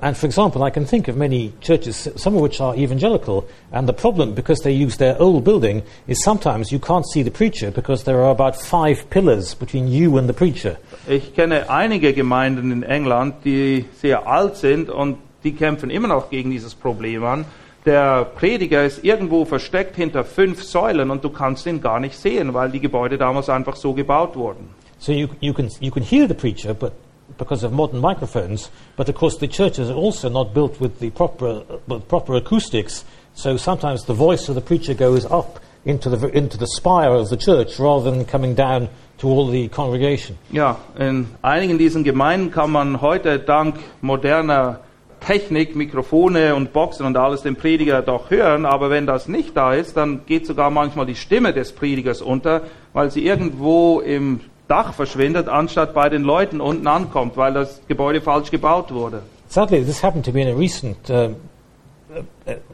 And 0.00 0.14
for 0.14 0.26
example, 0.26 0.62
I 0.62 0.70
can 0.70 0.84
think 0.84 1.08
of 1.08 1.16
many 1.16 1.54
churches, 1.62 2.10
some 2.16 2.36
of 2.36 2.42
which 2.42 2.60
are 2.60 2.76
evangelical, 2.76 3.44
and 3.72 3.88
the 3.88 3.94
problem, 3.94 4.34
because 4.34 4.62
they 4.62 4.72
use 4.72 4.98
their 4.98 5.16
old 5.18 5.44
building, 5.44 5.82
is 6.06 6.22
sometimes 6.22 6.70
you 6.70 6.78
can't 6.78 7.06
see 7.06 7.22
the 7.22 7.30
preacher 7.30 7.70
because 7.70 8.04
there 8.04 8.20
are 8.20 8.30
about 8.30 8.54
five 8.54 9.08
pillars 9.08 9.54
between 9.54 9.88
you 9.88 10.18
and 10.18 10.28
the 10.28 10.34
preacher. 10.34 10.76
Ich 11.08 11.34
kenne 11.34 11.70
einige 11.70 12.12
Gemeinden 12.12 12.70
in 12.70 12.82
England, 12.82 13.36
die 13.46 13.86
sehr 14.02 14.26
alt 14.26 14.56
sind 14.56 14.90
und 14.90 15.16
die 15.42 15.52
kämpfen 15.52 15.88
immer 15.88 16.08
noch 16.08 16.28
gegen 16.28 16.50
dieses 16.50 16.74
Problem 16.74 17.24
an. 17.24 17.46
Der 17.86 18.24
Prediger 18.24 18.84
ist 18.84 19.04
irgendwo 19.04 19.44
versteckt 19.44 19.96
hinter 19.96 20.24
fünf 20.24 20.62
Säulen 20.64 21.10
und 21.10 21.22
du 21.22 21.28
kannst 21.28 21.66
ihn 21.66 21.82
gar 21.82 22.00
nicht 22.00 22.18
sehen, 22.18 22.54
weil 22.54 22.70
die 22.70 22.80
Gebäude 22.80 23.18
damals 23.18 23.50
einfach 23.50 23.76
so 23.76 23.92
gebaut 23.92 24.36
wurden. 24.36 24.70
So 24.98 25.12
you, 25.12 25.28
you, 25.40 25.52
can, 25.52 25.68
you 25.80 25.90
can 25.90 26.02
hear 26.02 26.26
the 26.26 26.34
preacher, 26.34 26.72
but 26.72 26.92
because 27.36 27.62
of 27.62 27.72
modern 27.72 28.00
microphones, 28.00 28.70
but 28.96 29.08
of 29.08 29.14
course 29.14 29.38
the 29.38 29.48
churches 29.48 29.90
are 29.90 29.96
also 29.96 30.30
not 30.30 30.54
built 30.54 30.80
with 30.80 30.98
the 30.98 31.10
proper, 31.10 31.62
with 31.86 32.08
proper 32.08 32.36
acoustics, 32.36 33.04
so 33.34 33.58
sometimes 33.58 34.04
the 34.06 34.14
voice 34.14 34.48
of 34.48 34.54
the 34.54 34.62
preacher 34.62 34.94
goes 34.94 35.26
up 35.26 35.60
into 35.84 36.08
the, 36.08 36.28
into 36.28 36.56
the 36.56 36.66
spire 36.66 37.10
of 37.10 37.28
the 37.28 37.36
church 37.36 37.78
rather 37.78 38.10
than 38.10 38.24
coming 38.24 38.54
down 38.54 38.88
to 39.18 39.28
all 39.28 39.50
the 39.50 39.68
congregation. 39.68 40.38
Ja, 40.50 40.78
in 40.98 41.28
einigen 41.42 41.76
diesen 41.76 42.04
Gemeinden 42.04 42.50
kann 42.50 42.70
man 42.70 43.00
heute 43.00 43.38
dank 43.38 43.76
moderner 44.00 44.80
Technik, 45.24 45.74
Mikrofone 45.74 46.54
und 46.54 46.72
Boxen 46.72 47.06
und 47.06 47.16
alles 47.16 47.42
den 47.42 47.56
Prediger 47.56 48.02
doch 48.02 48.30
hören, 48.30 48.66
aber 48.66 48.90
wenn 48.90 49.06
das 49.06 49.26
nicht 49.26 49.56
da 49.56 49.72
ist, 49.72 49.96
dann 49.96 50.26
geht 50.26 50.46
sogar 50.46 50.70
manchmal 50.70 51.06
die 51.06 51.14
Stimme 51.14 51.52
des 51.54 51.72
Predigers 51.72 52.20
unter, 52.20 52.62
weil 52.92 53.10
sie 53.10 53.24
irgendwo 53.24 54.00
im 54.00 54.40
Dach 54.68 54.92
verschwindet, 54.94 55.48
anstatt 55.48 55.94
bei 55.94 56.08
den 56.08 56.22
Leuten 56.22 56.60
unten 56.60 56.86
ankommt, 56.86 57.36
weil 57.36 57.52
das 57.54 57.80
Gebäude 57.88 58.20
falsch 58.20 58.50
gebaut 58.50 58.92
wurde. 58.92 59.22
Sadly, 59.48 59.84
this 59.84 60.02
happened 60.02 60.24
to 60.26 60.32
me 60.32 60.42
in 60.42 60.48
a 60.48 60.58
recent, 60.58 60.96
um, 61.10 61.36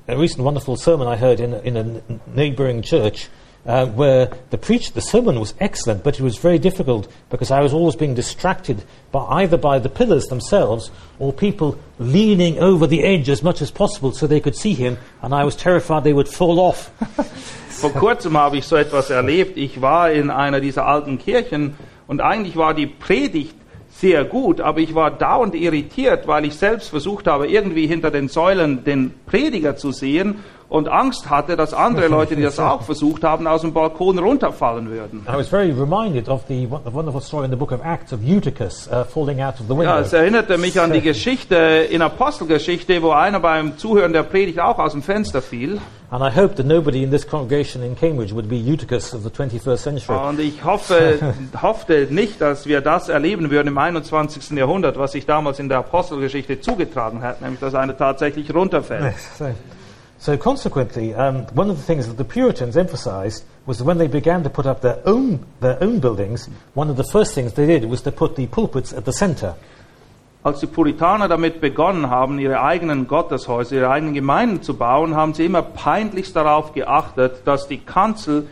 a, 0.09 0.13
recent 0.15 0.45
wonderful 0.45 0.77
sermon 0.77 1.07
I 1.09 1.17
heard 1.21 1.41
in 1.41 1.53
a, 1.55 1.59
in 1.59 1.77
a 1.77 1.81
n- 1.81 2.01
neighbouring 2.35 2.83
church, 2.83 3.29
uh, 3.67 3.87
where 3.87 4.31
the 4.51 4.59
preach, 4.59 4.93
the 4.93 5.01
sermon 5.01 5.39
was 5.39 5.55
excellent, 5.61 6.03
but 6.03 6.19
it 6.19 6.23
was 6.23 6.39
very 6.39 6.59
difficult 6.59 7.09
because 7.29 7.51
I 7.51 7.61
was 7.61 7.73
always 7.73 7.97
being 7.97 8.15
distracted 8.15 8.83
by 9.13 9.21
either 9.43 9.57
by 9.57 9.79
the 9.79 9.89
pillars 9.89 10.27
themselves 10.27 10.91
or 11.19 11.33
people 11.33 11.79
leaning 11.99 12.59
over 12.59 12.87
the 12.87 13.05
edge 13.05 13.29
as 13.29 13.43
much 13.43 13.61
as 13.61 13.71
possible 13.71 14.13
so 14.13 14.27
they 14.27 14.41
could 14.41 14.57
see 14.57 14.75
him, 14.75 14.99
and 15.23 15.35
I 15.35 15.45
was 15.45 15.57
terrified 15.57 16.05
they 16.05 16.13
would 16.13 16.29
fall 16.29 16.59
off. 16.59 16.91
Vor 17.81 17.91
kurzem 17.93 18.37
habe 18.37 18.59
ich 18.59 18.67
so 18.67 18.77
etwas 18.77 19.09
erlebt. 19.09 19.57
Ich 19.57 19.81
war 19.81 20.11
in 20.11 20.31
einer 20.31 20.61
dieser 20.61 20.87
alten 20.87 21.19
Kirchen 21.19 21.77
und 22.07 22.21
eigentlich 22.21 22.57
war 22.57 22.75
die 22.75 22.87
Predigt 22.87 23.55
sehr 23.91 24.25
gut, 24.25 24.61
aber 24.61 24.81
ich 24.81 24.95
war 24.95 25.11
dauernd 25.11 25.55
irritiert, 25.55 26.27
weil 26.27 26.45
ich 26.45 26.55
selbst 26.55 26.89
versucht 26.89 27.27
habe, 27.27 27.49
irgendwie 27.49 27.87
hinter 27.87 28.11
den 28.11 28.29
Säulen 28.29 28.85
den 28.85 29.13
Prediger 29.27 29.77
zu 29.77 29.93
sehen 29.93 30.37
und 30.71 30.89
Angst 30.89 31.29
hatte, 31.29 31.57
dass 31.57 31.75
andere 31.75 32.07
Leute, 32.09 32.37
die 32.37 32.43
das 32.43 32.59
auch 32.59 32.83
versucht 32.83 33.25
haben, 33.25 33.47
aus 33.47 33.61
dem 33.61 33.73
Balkon 33.75 34.19
runterfallen 34.19 34.89
würden. 34.89 35.27
I 35.29 35.37
was 35.37 35.49
very 35.49 35.73
reminded 35.73 36.29
of 36.29 36.45
the 36.49 36.67
won- 36.71 36.81
the 36.87 36.93
wonderful 36.95 37.21
story 37.21 37.45
in 37.45 37.51
the 37.51 37.57
book 37.57 37.73
of 37.73 37.81
Acts 37.85 38.13
of 38.13 38.21
Eutychus 38.25 38.89
uh, 38.91 39.05
falling 39.05 39.43
out 39.43 39.55
of 39.55 39.67
the 39.67 39.73
window. 39.77 39.85
Ja, 39.91 39.99
es 40.01 40.13
erinnerte 40.13 40.57
mich 40.59 40.81
an 40.81 40.93
die 40.93 41.01
Geschichte 41.03 41.57
in 41.91 42.01
Apostelgeschichte, 42.01 43.03
wo 43.03 43.11
einer 43.11 43.41
beim 43.41 43.77
Zuhören 43.79 44.13
der 44.13 44.23
Predigt 44.23 44.61
auch 44.61 44.79
aus 44.79 44.93
dem 44.93 45.03
Fenster 45.03 45.43
fiel. 45.43 45.79
And 46.13 46.23
I 46.25 46.31
hope 46.41 46.55
that 46.57 46.67
nobody 46.67 47.05
in 47.05 47.11
this 47.11 47.25
congregation 47.27 47.83
in 47.85 47.97
Cambridge 47.97 48.35
would 48.35 48.49
be 48.49 48.57
Eutychus 48.57 49.15
of 49.15 49.23
the 49.23 49.31
21st 49.31 49.77
century. 49.77 50.17
Und 50.29 50.41
ich 50.41 50.65
hoffe, 50.65 51.19
hoffte 51.63 52.07
nicht, 52.11 52.41
dass 52.41 52.67
wir 52.67 52.81
das 52.81 53.09
erleben 53.09 53.51
würden 53.51 53.69
im 53.69 53.79
21. 53.79 54.51
Jahrhundert, 54.57 54.99
was 54.99 55.13
sich 55.13 55.27
damals 55.27 55.59
in 55.59 55.69
der 55.69 55.79
Apostelgeschichte 55.79 56.61
zugetragen 56.61 57.23
hat, 57.23 57.41
nämlich 57.41 57.61
dass 57.61 57.75
einer 57.75 57.97
tatsächlich 57.97 58.53
runterfällt. 58.55 59.15
So, 60.21 60.37
consequently, 60.37 61.15
um, 61.15 61.47
one 61.55 61.71
of 61.71 61.79
the 61.79 61.83
things 61.83 62.07
that 62.07 62.19
the 62.19 62.27
Puritans 62.27 62.77
emphasized 62.77 63.43
was 63.65 63.79
that 63.79 63.85
when 63.85 63.97
they 63.97 64.07
began 64.07 64.43
to 64.43 64.51
put 64.51 64.67
up 64.67 64.83
their 64.83 65.01
own, 65.07 65.47
their 65.61 65.83
own 65.83 65.99
buildings, 65.99 66.51
one 66.75 66.91
of 66.91 66.99
the 66.99 67.05
first 67.11 67.35
things 67.35 67.55
they 67.55 67.65
did 67.67 67.87
was 67.87 68.03
to 68.03 68.13
put 68.13 68.37
the 68.37 68.47
pulpits 68.47 68.93
at 68.93 69.07
the 69.07 69.15
center. 69.15 69.55
Als 70.45 70.61
die 70.61 70.67
Puritaner 70.67 71.27
damit 71.27 71.63
begonnen 71.63 72.11
haben, 72.11 72.39
ihre 72.39 72.63
eigenen 72.63 73.09
Gotteshäuser, 73.09 73.77
ihre 73.77 73.89
eigenen 73.89 74.13
Gemeinden 74.13 74.63
zu 74.63 74.75
bauen, 74.75 75.17
haben 75.17 75.33
sie 75.33 75.47
immer 75.47 75.63
peinlichst 75.63 76.37
darauf 76.37 76.75
geachtet, 76.75 77.41
dass 77.47 77.67
die 77.67 77.79
Kanzel 77.79 78.47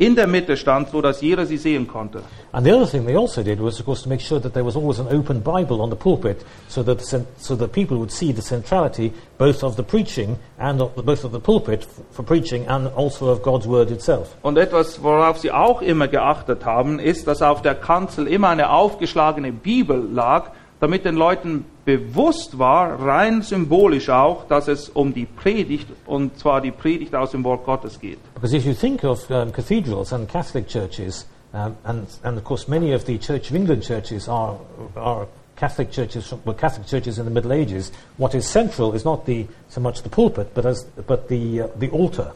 in 0.00 0.16
der 0.16 0.26
Mitte 0.26 0.56
stand, 0.56 0.88
so 0.88 1.02
dass 1.02 1.20
jeder 1.20 1.44
sie 1.44 1.58
sehen 1.58 1.86
konnte. 1.86 2.22
And 2.52 2.66
the 2.66 2.72
other 2.72 2.86
thing 2.86 3.04
they 3.04 3.16
also 3.16 3.42
did 3.42 3.60
was, 3.60 3.78
of 3.78 3.84
course, 3.84 4.02
to 4.02 4.08
make 4.08 4.22
sure 4.22 4.40
that 4.40 4.54
there 4.54 4.64
was 4.64 4.74
always 4.74 4.98
an 4.98 5.06
open 5.10 5.42
Bible 5.42 5.82
on 5.82 5.90
the 5.90 5.96
pulpit, 5.96 6.42
so 6.68 6.82
that 6.82 7.02
so 7.02 7.54
that 7.54 7.72
people 7.72 7.98
would 7.98 8.10
see 8.10 8.32
the 8.32 8.40
centrality 8.40 9.12
both 9.36 9.62
of 9.62 9.76
the 9.76 9.82
preaching 9.82 10.38
and 10.58 10.80
of 10.80 10.94
the, 10.94 11.02
both 11.02 11.22
of 11.24 11.32
the 11.32 11.38
pulpit 11.38 11.86
for 12.12 12.22
preaching 12.22 12.66
and 12.66 12.88
also 12.96 13.28
of 13.28 13.42
God's 13.42 13.66
word 13.66 13.90
itself. 13.90 14.34
Und 14.42 14.56
etwas, 14.56 15.02
worauf 15.02 15.38
sie 15.38 15.52
auch 15.52 15.82
immer 15.82 16.08
geachtet 16.08 16.64
haben, 16.64 16.98
ist, 16.98 17.26
dass 17.26 17.42
auf 17.42 17.60
der 17.60 17.74
Kanzel 17.74 18.26
immer 18.26 18.48
eine 18.48 18.70
aufgeschlagene 18.70 19.52
Bibel 19.52 20.02
lag, 20.10 20.52
damit 20.80 21.04
den 21.04 21.14
Leuten 21.14 21.66
bewusst 21.84 22.58
war, 22.58 23.00
rein 23.00 23.42
symbolisch 23.42 24.08
auch, 24.08 24.46
dass 24.48 24.66
es 24.66 24.88
um 24.88 25.12
die 25.12 25.26
Predigt, 25.26 25.86
und 26.06 26.38
zwar 26.38 26.60
die 26.60 26.70
Predigt 26.70 27.14
aus 27.14 27.32
dem 27.32 27.44
Wort 27.44 27.64
Gottes 27.64 28.00
geht. 28.00 28.18
Because 28.34 28.56
if 28.56 28.64
you 28.64 28.72
think 28.72 29.04
of 29.04 29.28
um, 29.30 29.52
cathedrals 29.52 30.12
and 30.12 30.28
Catholic 30.28 30.66
churches, 30.66 31.26
um, 31.52 31.76
and, 31.84 32.08
and 32.22 32.38
of 32.38 32.44
course 32.44 32.68
many 32.68 32.94
of 32.94 33.04
the 33.04 33.18
Church 33.18 33.50
of 33.50 33.56
England 33.56 33.82
churches 33.82 34.28
are, 34.28 34.58
are 34.96 35.26
Catholic 35.56 35.90
churches, 35.90 36.32
well, 36.46 36.54
Catholic 36.54 36.86
churches 36.86 37.18
in 37.18 37.26
the 37.26 37.30
Middle 37.30 37.52
Ages, 37.52 37.92
what 38.16 38.34
is 38.34 38.48
central 38.48 38.94
is 38.94 39.04
not 39.04 39.26
the, 39.26 39.46
so 39.68 39.80
much 39.80 40.02
the 40.02 40.08
pulpit, 40.08 40.54
but, 40.54 40.64
as, 40.64 40.84
but 41.06 41.28
the, 41.28 41.62
uh, 41.62 41.68
the 41.76 41.90
altar. 41.90 42.32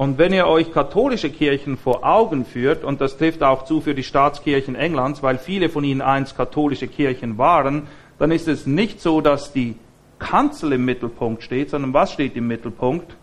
Und 0.00 0.16
wenn 0.16 0.32
ihr 0.32 0.46
euch 0.46 0.72
katholische 0.72 1.28
Kirchen 1.28 1.76
vor 1.76 2.06
Augen 2.06 2.46
führt, 2.46 2.84
und 2.84 3.02
das 3.02 3.18
trifft 3.18 3.42
auch 3.42 3.66
zu 3.66 3.82
für 3.82 3.94
die 3.94 4.02
Staatskirchen 4.02 4.74
Englands, 4.74 5.22
weil 5.22 5.36
viele 5.36 5.68
von 5.68 5.84
ihnen 5.84 6.00
einst 6.00 6.38
katholische 6.38 6.88
Kirchen 6.88 7.36
waren, 7.36 7.82
dann 8.18 8.30
ist 8.30 8.48
es 8.48 8.64
nicht 8.64 9.02
so, 9.02 9.20
dass 9.20 9.52
die 9.52 9.74
Kanzel 10.18 10.72
im 10.72 10.86
Mittelpunkt 10.86 11.42
steht, 11.42 11.68
sondern 11.68 11.92
was 11.92 12.14
steht 12.14 12.34
im 12.34 12.46
Mittelpunkt? 12.46 13.14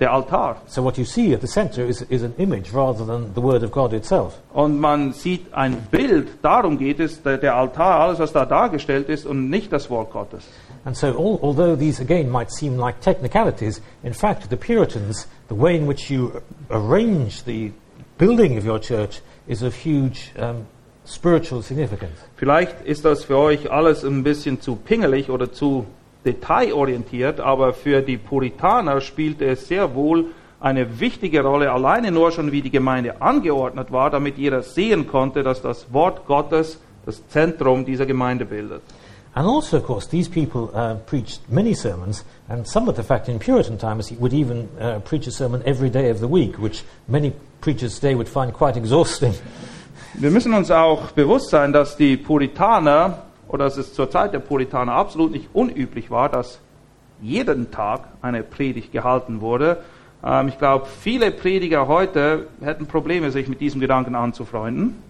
Der 0.00 0.12
Altar. 0.12 0.56
So 0.66 0.82
what 0.82 0.98
you 0.98 1.04
see 1.04 1.32
at 1.34 1.40
the 1.40 1.46
center 1.46 1.84
is, 1.86 2.02
is 2.02 2.22
an 2.22 2.34
image 2.38 2.72
rather 2.72 3.04
than 3.04 3.32
the 3.34 3.40
word 3.40 3.62
of 3.62 3.70
God 3.70 3.92
itself. 3.92 4.40
Und 4.52 4.80
man 4.80 5.12
sieht 5.12 5.52
ein 5.54 5.86
Bild, 5.90 6.28
darum 6.42 6.78
geht 6.78 6.98
es, 6.98 7.22
der, 7.22 7.38
der 7.38 7.54
Altar, 7.54 8.00
alles 8.00 8.18
was 8.18 8.32
da 8.32 8.44
dargestellt 8.44 9.08
ist 9.08 9.24
und 9.24 9.50
nicht 9.50 9.72
das 9.72 9.88
Wort 9.90 10.10
Gottes. 10.10 10.44
And 10.84 10.96
so, 10.96 11.06
all, 11.06 11.38
although 11.42 11.76
these 11.76 12.00
again 12.02 12.28
might 12.28 12.50
seem 12.50 12.76
like 12.76 13.00
technicalities, 13.00 13.80
in 14.02 14.12
fact, 14.12 14.50
the 14.50 14.56
Puritans, 14.56 15.28
the 15.48 15.54
way 15.54 15.76
in 15.76 15.86
which 15.86 16.10
you 16.10 16.42
arrange 16.70 17.44
the 17.44 17.72
building 18.18 18.58
of 18.58 18.66
your 18.66 18.80
church 18.80 19.20
is 19.46 19.62
of 19.62 19.74
huge 19.74 20.32
um, 20.38 20.66
spiritual 21.06 21.62
significance. 21.62 22.18
Vielleicht 22.36 22.80
ist 22.84 23.04
das 23.04 23.24
für 23.24 23.38
euch 23.38 23.70
alles 23.70 24.04
ein 24.04 24.22
bisschen 24.22 24.60
zu 24.60 24.76
pingelig 24.76 25.30
oder 25.30 25.52
zu 25.52 25.86
detailorientiert, 26.24 27.40
aber 27.40 27.72
für 27.72 28.02
die 28.02 28.16
Puritaner 28.16 29.00
spielte 29.00 29.46
es 29.46 29.68
sehr 29.68 29.94
wohl 29.94 30.26
eine 30.60 30.98
wichtige 30.98 31.42
Rolle, 31.42 31.70
alleine 31.70 32.10
nur 32.10 32.32
schon 32.32 32.50
wie 32.50 32.62
die 32.62 32.70
Gemeinde 32.70 33.20
angeordnet 33.20 33.92
war, 33.92 34.10
damit 34.10 34.38
jeder 34.38 34.62
sehen 34.62 35.06
konnte, 35.06 35.42
dass 35.42 35.60
das 35.60 35.92
Wort 35.92 36.26
Gottes 36.26 36.80
das 37.04 37.26
Zentrum 37.28 37.84
dieser 37.84 38.06
Gemeinde 38.06 38.46
bildet. 38.46 38.82
And 39.36 39.48
also, 39.48 39.76
of 39.78 39.84
course, 39.84 40.08
these 40.08 40.28
people 40.28 40.70
uh, 40.74 40.94
preached 41.06 41.40
many 41.50 41.74
sermons, 41.74 42.24
and 42.48 42.66
some 42.66 42.88
of 42.88 42.96
the 42.96 43.02
fact 43.02 43.28
in 43.28 43.40
Puritan 43.40 43.76
times 43.76 44.12
would 44.20 44.32
even 44.32 44.68
uh, 44.80 45.00
preach 45.00 45.26
a 45.26 45.32
sermon 45.32 45.60
every 45.66 45.90
day 45.90 46.08
of 46.08 46.20
the 46.20 46.28
week, 46.28 46.56
which 46.58 46.84
many 47.08 47.32
preachers 47.60 47.96
today 47.96 48.14
would 48.14 48.28
find 48.28 48.52
quite 48.52 48.76
exhausting. 48.76 49.34
Wir 50.14 50.30
müssen 50.30 50.54
uns 50.54 50.70
auch 50.70 51.10
bewusst 51.10 51.50
sein, 51.50 51.72
dass 51.72 51.96
die 51.96 52.16
Puritaner 52.16 53.23
oder 53.48 53.64
dass 53.64 53.76
es 53.76 53.94
zur 53.94 54.10
Zeit 54.10 54.32
der 54.32 54.38
Puritaner 54.40 54.92
absolut 54.92 55.32
nicht 55.32 55.48
unüblich 55.52 56.10
war, 56.10 56.28
dass 56.28 56.60
jeden 57.22 57.70
Tag 57.70 58.08
eine 58.22 58.42
Predigt 58.42 58.92
gehalten 58.92 59.40
wurde. 59.40 59.78
Ähm, 60.24 60.48
ich 60.48 60.58
glaube, 60.58 60.86
viele 60.86 61.30
Prediger 61.30 61.86
heute 61.88 62.48
hätten 62.60 62.86
Probleme, 62.86 63.30
sich 63.30 63.48
mit 63.48 63.60
diesem 63.60 63.80
Gedanken 63.80 64.14
anzufreunden. 64.14 65.02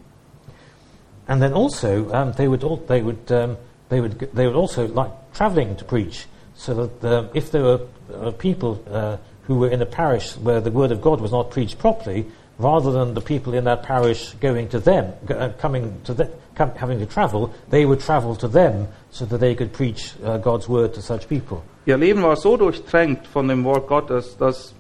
And 1.27 1.41
then 1.41 1.55
also, 1.55 2.07
um, 2.13 2.33
they 2.37 2.49
would 2.49 2.63
al- 2.63 2.81
they 2.87 3.03
would 3.03 3.31
um, 3.31 3.57
they 3.89 4.01
would 4.01 4.19
they 4.35 4.47
would 4.47 4.57
also 4.57 4.83
like 4.87 5.11
travelling 5.33 5.75
to 5.77 5.85
preach, 5.85 6.27
so 6.55 6.75
that 6.75 7.05
uh, 7.05 7.25
if 7.33 7.51
there 7.51 7.63
were 7.65 7.81
uh, 8.13 8.31
people 8.33 8.79
uh, 8.93 9.17
who 9.49 9.59
were 9.59 9.71
in 9.71 9.81
a 9.81 9.87
parish 9.87 10.37
where 10.43 10.61
the 10.61 10.71
word 10.71 10.93
of 10.93 11.01
God 11.01 11.23
was 11.23 11.33
not 11.33 11.51
preached 11.51 11.79
properly, 11.79 12.27
rather 12.59 12.93
than 12.93 13.15
the 13.15 13.21
people 13.21 13.55
in 13.55 13.65
that 13.65 13.83
parish 13.83 14.35
going 14.41 14.69
to 14.69 14.79
them, 14.79 15.13
uh, 15.29 15.51
coming 15.59 16.01
to 16.05 16.15
the, 16.15 16.31
com- 16.55 16.73
having 16.77 16.99
to 16.99 17.07
travel, 17.07 17.53
they 17.71 17.85
would 17.85 18.01
travel 18.01 18.37
to 18.37 18.49
them 18.49 18.89
so 19.11 19.25
that 19.25 19.39
they 19.39 19.55
could 19.55 19.73
preach 19.73 20.15
uh, 20.25 20.39
God's 20.39 20.69
word 20.69 20.95
to 20.95 21.03
such 21.03 21.29
people. 21.29 21.63
Ihr 21.87 21.99
Leben 21.99 22.23
war 22.23 22.37
so 22.37 22.57
durchtränkt 22.57 23.27
von 23.27 23.49
dem 23.49 23.65
Wort 23.65 23.89
Gottes, 23.89 24.37
dass 24.39 24.75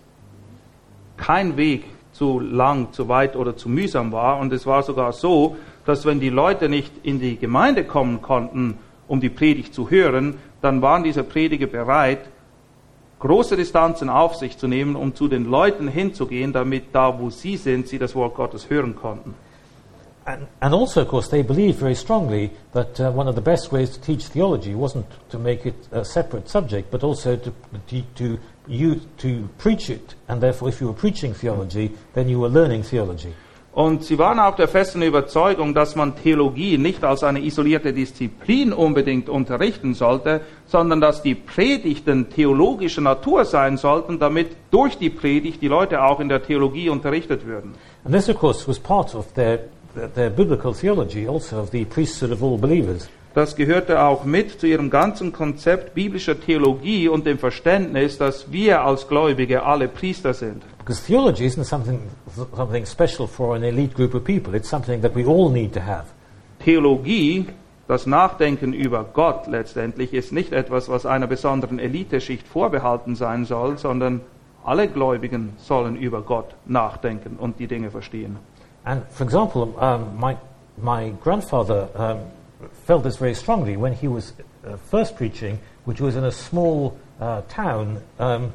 kein 1.16 1.56
Weg 1.56 1.84
zu 2.12 2.40
lang, 2.40 2.92
zu 2.92 3.08
weit 3.08 3.36
oder 3.36 3.56
zu 3.56 3.68
mühsam 3.68 4.12
war. 4.12 4.38
Und 4.38 4.52
es 4.52 4.66
war 4.66 4.82
sogar 4.82 5.12
so, 5.12 5.56
dass 5.84 6.06
wenn 6.06 6.20
die 6.20 6.30
Leute 6.30 6.68
nicht 6.68 6.92
in 7.02 7.20
die 7.20 7.36
Gemeinde 7.36 7.84
kommen 7.84 8.22
konnten, 8.22 8.78
um 9.06 9.20
die 9.20 9.28
Predigt 9.28 9.74
zu 9.74 9.90
hören, 9.90 10.38
dann 10.62 10.80
waren 10.80 11.04
diese 11.04 11.24
Prediger 11.24 11.66
bereit, 11.66 12.20
große 13.24 13.56
Distanzen 13.56 14.10
auf 14.10 14.34
sich 14.36 14.58
zu 14.58 14.68
nehmen, 14.68 14.96
um 14.96 15.14
zu 15.14 15.28
den 15.28 15.46
Leuten 15.46 15.88
hinzugehen, 15.88 16.52
damit 16.52 16.94
da, 16.94 17.18
wo 17.18 17.30
sie 17.30 17.56
sind, 17.56 17.88
sie 17.88 17.98
das 17.98 18.14
Wort 18.14 18.34
Gottes 18.34 18.68
hören 18.68 18.94
konnten. 18.96 19.34
And, 20.26 20.46
and 20.60 20.74
also, 20.74 21.02
of 21.02 21.08
course, 21.08 21.28
they 21.28 21.42
believed 21.42 21.78
very 21.78 21.94
strongly 21.94 22.50
that 22.72 22.98
uh, 22.98 23.10
one 23.10 23.28
of 23.28 23.34
the 23.34 23.42
best 23.42 23.72
ways 23.72 23.90
to 23.90 24.00
teach 24.00 24.24
theology 24.24 24.74
wasn't 24.74 25.06
to 25.28 25.38
make 25.38 25.66
it 25.66 25.74
a 25.92 26.02
separate 26.02 26.48
subject, 26.48 26.90
but 26.90 27.02
also 27.02 27.36
to, 27.36 27.52
to, 27.88 28.02
to, 28.14 28.38
you, 28.66 29.00
to 29.18 29.48
preach 29.58 29.90
it. 29.90 30.14
And 30.28 30.40
therefore, 30.40 30.70
if 30.70 30.80
you 30.80 30.86
were 30.86 30.94
preaching 30.94 31.34
theology, 31.34 31.92
then 32.14 32.28
you 32.30 32.40
were 32.40 32.48
learning 32.48 32.84
theology. 32.84 33.34
Und 33.74 34.04
sie 34.04 34.18
waren 34.18 34.38
auch 34.38 34.54
der 34.54 34.68
festen 34.68 35.02
Überzeugung, 35.02 35.74
dass 35.74 35.96
man 35.96 36.14
Theologie 36.14 36.78
nicht 36.78 37.02
als 37.02 37.24
eine 37.24 37.40
isolierte 37.40 37.92
Disziplin 37.92 38.72
unbedingt 38.72 39.28
unterrichten 39.28 39.94
sollte, 39.94 40.42
sondern 40.66 41.00
dass 41.00 41.22
die 41.22 41.34
Predigten 41.34 42.30
theologischer 42.30 43.00
Natur 43.00 43.44
sein 43.44 43.76
sollten, 43.76 44.20
damit 44.20 44.52
durch 44.70 44.96
die 44.96 45.10
Predigt 45.10 45.60
die 45.60 45.66
Leute 45.66 46.04
auch 46.04 46.20
in 46.20 46.28
der 46.28 46.40
Theologie 46.42 46.88
unterrichtet 46.88 47.46
würden. 47.46 47.74
And 48.04 48.14
this, 48.14 48.28
of 48.28 48.38
course, 48.38 48.68
was 48.68 48.78
part 48.78 49.12
of 49.12 49.32
their, 49.32 49.58
their, 50.14 50.30
biblical 50.30 50.72
theology, 50.72 51.26
also 51.26 51.58
of 51.58 51.70
the 51.70 51.84
priesthood 51.84 52.30
of 52.30 52.44
all 52.44 52.56
believers. 52.56 53.08
Das 53.34 53.56
gehörte 53.56 54.00
auch 54.00 54.24
mit 54.24 54.60
zu 54.60 54.68
ihrem 54.68 54.90
ganzen 54.90 55.32
Konzept 55.32 55.94
biblischer 55.94 56.40
Theologie 56.40 57.08
und 57.08 57.26
dem 57.26 57.38
Verständnis, 57.38 58.16
dass 58.16 58.52
wir 58.52 58.82
als 58.82 59.08
Gläubige 59.08 59.64
alle 59.64 59.88
Priester 59.88 60.34
sind. 60.34 60.62
Because 60.78 61.04
theology 61.04 61.44
isn't 61.46 61.64
something, 61.64 61.98
something 62.54 62.86
special 62.86 63.26
for 63.26 63.56
an 63.56 63.64
elite 63.64 63.94
group 63.96 64.14
of 64.14 64.22
people, 64.22 64.54
it's 64.54 64.68
something 64.68 65.02
that 65.02 65.16
we 65.16 65.26
all 65.26 65.50
need 65.50 65.72
to 65.74 65.80
have. 65.80 66.04
Theologie, 66.60 67.46
das 67.88 68.06
Nachdenken 68.06 68.72
über 68.72 69.04
Gott 69.12 69.48
letztendlich, 69.48 70.14
ist 70.14 70.30
nicht 70.30 70.52
etwas, 70.52 70.88
was 70.88 71.04
einer 71.04 71.26
besonderen 71.26 71.80
Eliteschicht 71.80 72.46
vorbehalten 72.46 73.16
sein 73.16 73.46
soll, 73.46 73.78
sondern 73.78 74.20
alle 74.64 74.86
Gläubigen 74.86 75.54
sollen 75.58 75.96
über 75.96 76.22
Gott 76.22 76.54
nachdenken 76.66 77.36
und 77.40 77.58
die 77.58 77.66
Dinge 77.66 77.90
verstehen. 77.90 78.36
And 78.84 79.02
for 79.10 79.26
example, 79.26 79.62
um, 79.80 80.20
my, 80.20 80.36
my 80.76 81.12
grandfather 81.22 81.88
um, 81.98 82.18
felt 82.84 83.02
this 83.02 83.16
very 83.16 83.34
strongly 83.34 83.76
when 83.76 83.94
he 83.94 84.08
was 84.08 84.32
uh, 84.66 84.76
first 84.76 85.16
preaching, 85.16 85.58
which 85.84 86.00
was 86.00 86.16
in 86.16 86.24
a 86.24 86.30
small 86.30 86.96
uh, 87.20 87.42
town, 87.48 88.02
um, 88.18 88.52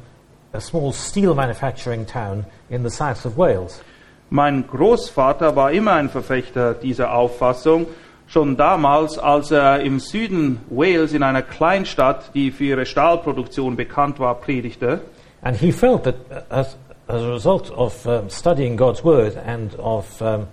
a 0.52 0.60
small 0.60 0.92
steel 0.92 1.34
manufacturing 1.34 2.06
town 2.06 2.46
in 2.68 2.82
the 2.82 2.90
south 2.90 3.24
of 3.24 3.36
Wales. 3.36 3.82
Mein 4.30 4.64
Großvater 4.68 5.56
war 5.56 5.72
immer 5.72 5.94
ein 5.94 6.08
Verfechter 6.08 6.74
dieser 6.74 7.12
Auffassung, 7.12 7.86
schon 8.28 8.56
damals, 8.56 9.18
als 9.18 9.50
er 9.50 9.80
im 9.80 9.98
Süden 9.98 10.60
Wales 10.70 11.12
in 11.12 11.24
einer 11.24 11.42
Kleinstadt, 11.42 12.32
die 12.34 12.52
für 12.52 12.64
ihre 12.64 12.86
Stahlproduktion 12.86 13.74
bekannt 13.74 14.20
war, 14.20 14.36
predigte. 14.36 15.00
And 15.42 15.56
he 15.56 15.72
felt 15.72 16.04
that 16.04 16.14
uh, 16.30 16.42
as, 16.50 16.76
as 17.08 17.22
a 17.22 17.32
result 17.32 17.72
of 17.72 18.06
um, 18.06 18.30
studying 18.30 18.76
God's 18.76 19.02
word 19.02 19.36
and 19.36 19.74
of, 19.80 20.22
um, 20.22 20.46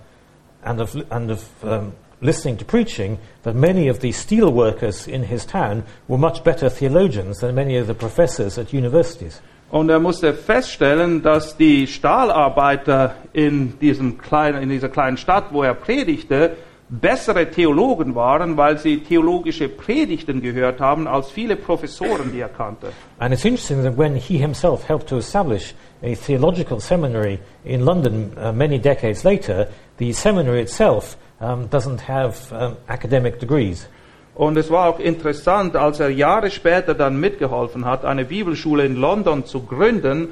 and 0.64 0.80
of, 0.80 0.96
and 1.10 1.30
of 1.30 1.44
um, 1.62 1.92
listening 2.20 2.56
to 2.58 2.64
preaching, 2.64 3.18
that 3.42 3.54
many 3.54 3.88
of 3.88 4.00
the 4.00 4.12
steel 4.12 4.52
workers 4.52 5.06
in 5.06 5.24
his 5.24 5.44
town 5.44 5.84
were 6.08 6.18
much 6.18 6.42
better 6.44 6.68
theologians 6.68 7.38
than 7.38 7.54
many 7.54 7.76
of 7.76 7.86
the 7.86 7.94
professors 7.94 8.58
at 8.58 8.72
universities. 8.72 9.40
Und 9.70 9.90
er 9.90 10.00
musste 10.00 10.32
feststellen, 10.32 11.22
dass 11.22 11.56
die 11.56 11.86
Stahlarbeiter 11.86 13.16
in, 13.34 13.78
diesem 13.78 14.16
kleinen, 14.16 14.62
in 14.62 14.70
dieser 14.70 14.88
kleinen 14.88 15.18
Stadt, 15.18 15.52
wo 15.52 15.62
er 15.62 15.74
predigte, 15.74 16.56
bessere 16.88 17.50
Theologen 17.50 18.14
waren, 18.14 18.56
weil 18.56 18.78
sie 18.78 19.02
theologische 19.02 19.68
Predigten 19.68 20.40
gehört 20.40 20.80
haben, 20.80 21.06
als 21.06 21.30
viele 21.30 21.56
Professoren, 21.56 22.32
die 22.32 22.40
er 22.40 22.48
kannte. 22.48 22.92
And 23.18 23.34
it's 23.34 23.44
interesting 23.44 23.82
that 23.82 23.98
when 23.98 24.16
he 24.16 24.38
himself 24.38 24.88
helped 24.88 25.08
to 25.08 25.18
establish 25.18 25.74
a 26.02 26.14
theological 26.14 26.80
seminary 26.80 27.38
in 27.64 27.84
London 27.84 28.32
uh, 28.38 28.52
many 28.52 28.78
decades 28.78 29.22
later, 29.24 29.68
the 29.98 30.12
seminary 30.12 30.62
itself 30.62 31.18
um, 31.40 31.68
doesn't 31.70 32.08
have 32.08 32.52
um, 32.52 32.76
academic 32.86 33.38
degrees. 33.40 33.88
Und 34.34 34.56
es 34.56 34.70
war 34.70 34.88
auch 34.88 35.00
interessant, 35.00 35.74
als 35.74 35.98
er 35.98 36.10
Jahre 36.10 36.50
später 36.50 36.94
dann 36.94 37.18
mitgeholfen 37.18 37.84
hat, 37.84 38.04
eine 38.04 38.24
Bibelschule 38.24 38.84
in 38.86 38.94
London 38.94 39.44
zu 39.44 39.62
gründen, 39.62 40.28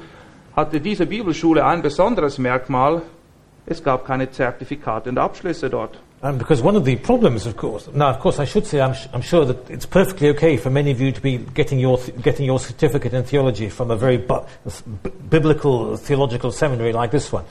hatte 0.55 0.79
diese 0.79 1.05
Bibelschule 1.05 1.65
ein 1.65 1.81
besonderes 1.81 2.37
Merkmal. 2.37 3.01
Es 3.65 3.83
gab 3.83 4.05
keine 4.05 4.31
Zertifikate 4.31 5.09
und 5.09 5.17
Abschlüsse 5.17 5.69
dort. 5.69 5.99
Um, 6.21 6.39
because 6.39 6.63
one 6.63 6.75
of 6.75 6.83
the 6.85 6.95
problems, 6.95 7.45
of 7.45 7.55
course, 7.55 7.87
now 7.93 8.09
of 8.09 8.19
course 8.19 8.39
I 8.41 8.45
should 8.47 8.65
say 8.65 8.81
I'm, 8.81 8.95
sh- 8.95 9.07
I'm 9.13 9.21
sure 9.21 9.45
that 9.45 9.69
it's 9.69 9.85
perfectly 9.85 10.29
okay 10.29 10.57
for 10.57 10.71
many 10.71 10.91
of 10.91 10.99
you 10.99 11.11
to 11.11 11.21
be 11.21 11.37
getting 11.53 11.77
your, 11.77 11.99
th- 11.99 12.19
getting 12.23 12.47
your 12.47 12.59
certificate 12.59 13.13
in 13.13 13.23
theology 13.23 13.69
from 13.69 13.91
a 13.91 13.95
very 13.95 14.17
bu- 14.17 14.41
biblical 15.29 15.95
theological 15.95 16.51
seminary 16.51 16.91
like 16.91 17.11
this 17.11 17.31
one. 17.31 17.43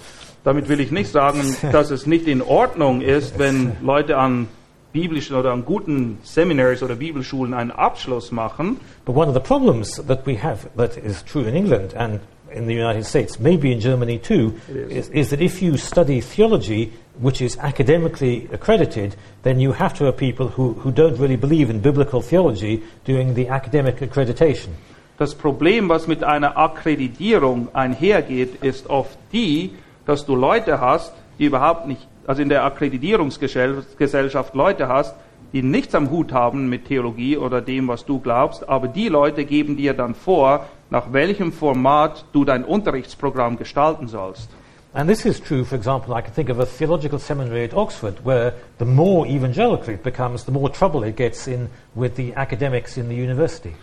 Damit 0.47 0.69
will 0.69 0.79
ich 0.79 0.93
nicht 0.93 1.11
sagen, 1.11 1.57
dass 1.73 1.91
es 1.91 2.07
nicht 2.07 2.29
in 2.29 2.41
Ordnung 2.41 3.01
ist, 3.01 3.37
wenn 3.37 3.73
Leute 3.83 4.17
an 4.17 4.47
biblischen 4.93 5.35
oder 5.35 5.51
an 5.51 5.65
guten 5.65 6.19
Seminaries 6.23 6.85
oder 6.85 6.95
Bibelschulen 6.95 7.53
einen 7.53 7.73
Abschluss 7.73 8.31
machen. 8.31 8.79
But 9.05 9.17
one 9.17 9.27
of 9.27 9.35
the 9.35 9.41
problems 9.41 10.01
that 10.07 10.25
we 10.25 10.41
have 10.41 10.69
that 10.77 10.97
is 10.97 11.25
true 11.25 11.43
in 11.43 11.57
England 11.57 11.97
and 11.97 12.21
in 12.53 12.69
the 12.69 12.75
United 12.75 13.05
States, 13.05 13.41
maybe 13.41 13.73
in 13.73 13.81
Germany 13.81 14.21
too, 14.21 14.55
is, 14.89 15.09
is 15.09 15.31
that 15.31 15.41
if 15.41 15.61
you 15.61 15.77
study 15.77 16.21
theology, 16.21 16.93
which 17.21 17.41
is 17.43 17.59
academically 17.59 18.49
accredited, 18.53 19.17
then 19.43 19.59
you 19.59 19.73
have 19.73 19.95
to 19.95 20.05
have 20.05 20.17
people 20.17 20.47
who, 20.47 20.75
who 20.75 20.93
don't 20.93 21.19
really 21.19 21.37
believe 21.37 21.71
in 21.71 21.81
biblical 21.81 22.23
theology 22.23 22.85
doing 23.05 23.35
the 23.35 23.49
academic 23.49 24.01
accreditation. 24.01 24.77
Das 25.19 25.35
Problem, 25.35 25.89
was 25.89 26.07
mit 26.07 26.23
einer 26.23 26.57
Akkreditierung 26.57 27.75
einhergeht, 27.75 28.63
ist 28.63 28.89
oft 28.89 29.19
die, 29.33 29.73
dass 30.07 30.25
du 30.25 30.35
Leute 30.35 30.81
hast, 30.81 31.13
die 31.39 31.45
überhaupt 31.45 31.87
nicht, 31.87 32.07
also 32.27 32.41
in 32.41 32.49
der 32.49 32.65
Akkreditierungsgesellschaft 32.65 34.55
Leute 34.55 34.89
hast, 34.89 35.15
die 35.53 35.63
nichts 35.63 35.95
am 35.95 36.11
Hut 36.11 36.33
haben 36.33 36.69
mit 36.69 36.87
Theologie 36.87 37.37
oder 37.37 37.61
dem, 37.61 37.89
was 37.89 38.05
du 38.05 38.19
glaubst, 38.21 38.69
aber 38.69 38.89
die 38.89 39.09
Leute 39.09 39.45
geben 39.45 39.77
dir 39.77 39.95
dann 39.95 40.15
vor, 40.15 40.67
nach 40.91 41.13
welchem 41.13 41.53
Format 41.53 42.25
du 42.33 42.45
dein 42.45 42.65
Unterrichtsprogramm 42.65 43.57
gestalten 43.57 44.09
sollst. 44.09 44.51
And 44.93 45.11
this 45.11 45.27
is 45.27 45.39
true, 45.41 45.63
for 45.63 45.77
example, 45.77 46.15
I 46.15 46.23
can 46.23 46.33
think 46.33 46.49
of 46.49 46.59
a 46.59 46.65
theological 46.65 47.19
seminary 47.19 47.65
at 47.65 47.75
Oxford 47.75 48.25
where 48.25 48.55
the 48.79 48.87
more 48.87 49.27
evangelical 49.27 49.93
it 49.93 50.03
becomes, 50.03 50.45
the 50.45 50.53
more 50.53 50.71
trouble 50.71 51.07
it 51.07 51.17
gets 51.17 51.47
in 51.47 51.69
with 51.95 52.17
the 52.17 52.35
academics 52.35 52.97
in 52.97 53.09
the 53.09 53.15
university. 53.15 53.75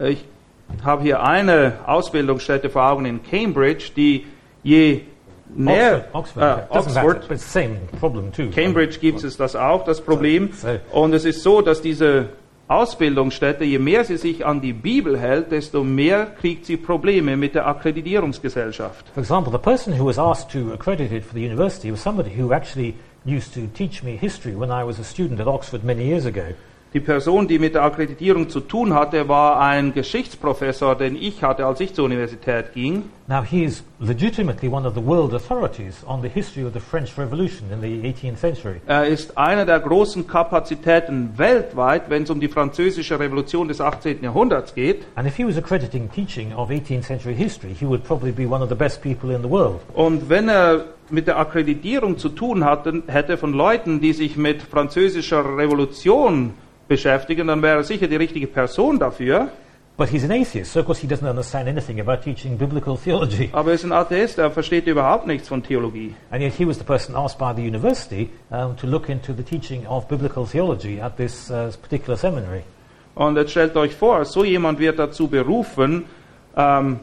Ich 0.00 0.24
habe 0.84 1.02
hier 1.04 1.22
eine 1.22 1.74
Ausbildungsstätte 1.86 2.68
vor 2.68 2.90
Augen 2.90 3.06
in 3.06 3.22
Cambridge, 3.22 3.92
die 3.94 4.26
je 4.64 5.02
näher 5.54 6.04
Oxford, 6.12 6.66
Oxford, 6.70 6.94
matter, 6.94 7.30
Oxford 7.30 8.00
problem 8.00 8.32
too. 8.32 8.50
Cambridge 8.50 8.98
gibt 8.98 9.22
es 9.24 9.36
das 9.36 9.56
auch, 9.56 9.84
das 9.84 10.00
Problem. 10.00 10.50
Und 10.92 11.12
es 11.12 11.24
ist 11.24 11.42
so, 11.42 11.62
dass 11.62 11.82
diese 11.82 12.30
Ausbildungsstätte, 12.68 13.64
je 13.64 13.78
mehr 13.78 14.04
sie 14.04 14.16
sich 14.16 14.44
an 14.44 14.60
die 14.60 14.72
Bibel 14.72 15.16
hält, 15.16 15.52
desto 15.52 15.84
mehr 15.84 16.26
kriegt 16.26 16.66
sie 16.66 16.76
Probleme 16.76 17.36
mit 17.36 17.54
der 17.54 17.66
Akkreditierungsgesellschaft. 17.66 19.06
For 19.14 19.22
example, 19.22 19.52
the 19.52 19.58
person 19.58 19.98
who 19.98 20.04
was 20.04 20.18
asked 20.18 20.50
to 20.50 20.72
accredit 20.72 21.12
it 21.12 21.24
for 21.24 21.34
the 21.34 21.44
university 21.44 21.92
was 21.92 22.02
somebody 22.02 22.30
who 22.36 22.52
actually 22.52 22.94
used 23.24 23.54
to 23.54 23.68
teach 23.72 24.02
me 24.02 24.16
history 24.16 24.56
when 24.56 24.70
I 24.70 24.84
was 24.84 24.98
a 24.98 25.04
student 25.04 25.40
at 25.40 25.46
Oxford 25.46 25.84
many 25.84 26.06
years 26.06 26.26
ago. 26.26 26.54
Die 26.96 27.00
Person, 27.00 27.46
die 27.46 27.58
mit 27.58 27.74
der 27.74 27.82
Akkreditierung 27.82 28.48
zu 28.48 28.58
tun 28.58 28.94
hatte, 28.94 29.28
war 29.28 29.60
ein 29.60 29.92
Geschichtsprofessor, 29.92 30.94
den 30.94 31.14
ich 31.14 31.42
hatte, 31.42 31.66
als 31.66 31.78
ich 31.80 31.92
zur 31.92 32.06
Universität 32.06 32.72
ging. 32.72 33.10
Now, 33.28 33.42
he 33.42 33.64
is 33.64 33.84
legitimately 34.00 34.70
one 34.70 34.88
of 34.88 34.94
the 34.94 35.04
world 35.04 35.34
authorities 35.34 36.02
on 36.06 36.22
the 36.22 36.28
history 36.30 36.64
of 36.64 36.72
the 36.72 36.80
French 36.80 37.18
Revolution 37.18 37.70
in 37.70 37.82
the 37.82 38.08
18th 38.08 38.38
century. 38.38 38.76
Er 38.86 39.04
ist 39.04 39.36
einer 39.36 39.66
der 39.66 39.78
großen 39.80 40.26
Kapazitäten 40.26 41.36
weltweit, 41.36 42.08
wenn 42.08 42.22
es 42.22 42.30
um 42.30 42.40
die 42.40 42.48
französische 42.48 43.20
Revolution 43.20 43.68
des 43.68 43.82
18. 43.82 44.22
Jahrhunderts 44.22 44.74
geht. 44.74 45.04
And 45.16 45.28
if 45.28 45.36
he 45.36 45.46
was 45.46 45.58
accrediting 45.58 46.10
teaching 46.10 46.54
of 46.54 46.70
18th 46.70 47.02
century 47.02 47.34
history, 47.34 47.74
he 47.78 47.84
would 47.84 48.04
probably 48.04 48.32
be 48.32 48.46
one 48.48 48.62
of 48.62 48.70
the 48.70 48.74
best 48.74 49.02
people 49.02 49.34
in 49.34 49.42
the 49.42 49.50
world. 49.50 49.80
Und 49.92 50.30
wenn 50.30 50.48
er 50.48 50.86
mit 51.10 51.26
der 51.26 51.38
Akkreditierung 51.38 52.16
zu 52.16 52.30
tun 52.30 52.64
hatte, 52.64 53.02
hätte 53.06 53.36
von 53.36 53.52
Leuten, 53.52 54.00
die 54.00 54.14
sich 54.14 54.38
mit 54.38 54.62
französischer 54.62 55.44
Revolution 55.58 56.54
beschäftigen, 56.88 57.48
dann 57.48 57.62
wäre 57.62 57.78
er 57.78 57.84
sicher 57.84 58.08
die 58.08 58.16
richtige 58.16 58.46
Person 58.46 58.98
dafür. 58.98 59.50
But 59.96 60.10
he's 60.10 60.24
an 60.24 60.30
atheist, 60.30 60.72
so 60.72 60.80
of 60.80 60.86
course 60.86 61.00
he 61.00 61.06
doesn't 61.06 61.26
understand 61.26 61.68
anything 61.68 62.00
about 62.00 62.22
teaching 62.22 62.58
biblical 62.58 62.98
theology. 62.98 63.48
Aber 63.52 63.70
er 63.70 63.76
ist 63.76 63.84
ein 63.84 63.92
Atheist, 63.92 64.36
er 64.36 64.50
versteht 64.50 64.86
überhaupt 64.86 65.26
nichts 65.26 65.48
von 65.48 65.62
Theologie. 65.62 66.14
And 66.30 66.42
yet 66.42 66.52
he 66.52 66.66
was 66.66 66.76
the 66.76 66.84
person 66.84 67.16
asked 67.16 67.38
by 67.38 67.54
the 67.54 67.66
university 67.66 68.28
um, 68.50 68.76
to 68.76 68.86
look 68.86 69.08
into 69.08 69.32
the 69.32 69.42
teaching 69.42 69.86
of 69.86 70.06
biblical 70.06 70.44
theology 70.46 71.00
at 71.00 71.16
this 71.16 71.50
uh, 71.50 71.70
particular 71.80 72.18
seminary. 72.18 72.62
Und 73.14 73.38
jetzt 73.38 73.52
stellt 73.52 73.74
euch 73.76 73.94
vor, 73.94 74.26
so 74.26 74.44
jemand 74.44 74.78
wird 74.78 74.98
dazu 74.98 75.28
berufen, 75.28 76.04
ähm, 76.54 77.00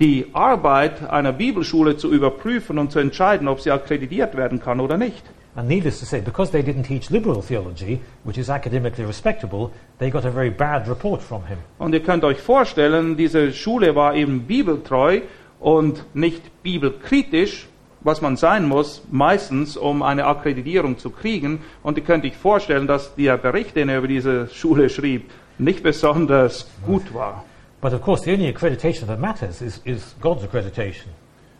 die 0.00 0.26
Arbeit 0.32 1.08
einer 1.08 1.32
Bibelschule 1.32 1.96
zu 1.96 2.12
überprüfen 2.12 2.78
und 2.78 2.90
zu 2.90 2.98
entscheiden, 2.98 3.46
ob 3.46 3.60
sie 3.60 3.70
akkreditiert 3.70 4.36
werden 4.36 4.58
kann 4.60 4.80
oder 4.80 4.96
nicht. 4.98 5.22
And 5.56 5.68
needless 5.68 6.00
to 6.00 6.06
say, 6.06 6.20
because 6.20 6.50
they 6.50 6.62
didn't 6.62 6.82
teach 6.84 7.10
liberal 7.10 7.40
theology, 7.40 8.00
which 8.24 8.38
is 8.38 8.50
academically 8.50 9.04
respectable, 9.04 9.70
they 9.98 10.10
got 10.10 10.24
a 10.24 10.30
very 10.30 10.50
bad 10.50 10.88
report 10.88 11.22
from 11.22 11.46
him. 11.46 11.58
Und 11.78 11.94
ihr 11.94 12.02
könnt 12.02 12.24
euch 12.24 12.40
vorstellen, 12.40 13.16
diese 13.16 13.52
Schule 13.52 13.94
war 13.94 14.16
eben 14.16 14.46
bibeltreu 14.48 15.20
und 15.60 16.04
nicht 16.12 16.62
bibelkritisch, 16.64 17.68
was 18.00 18.20
man 18.20 18.36
sein 18.36 18.68
muss, 18.68 19.02
meistens, 19.12 19.76
um 19.76 20.02
eine 20.02 20.26
Akkreditierung 20.26 20.98
zu 20.98 21.10
kriegen. 21.10 21.60
Und 21.84 21.98
ihr 21.98 22.04
könnt 22.04 22.24
euch 22.24 22.36
vorstellen, 22.36 22.88
dass 22.88 23.14
der 23.14 23.36
Bericht, 23.38 23.76
den 23.76 23.88
er 23.88 23.98
über 23.98 24.08
diese 24.08 24.48
Schule 24.48 24.90
schrieb, 24.90 25.30
nicht 25.58 25.84
besonders 25.84 26.68
gut 26.84 27.14
war. 27.14 27.44
But 27.80 27.92
of 27.92 28.02
course, 28.02 28.24
the 28.24 28.32
only 28.32 28.48
accreditation 28.48 29.06
that 29.06 29.20
matters 29.20 29.62
is, 29.62 29.80
is 29.84 30.16
God's 30.20 30.42
accreditation. 30.42 31.12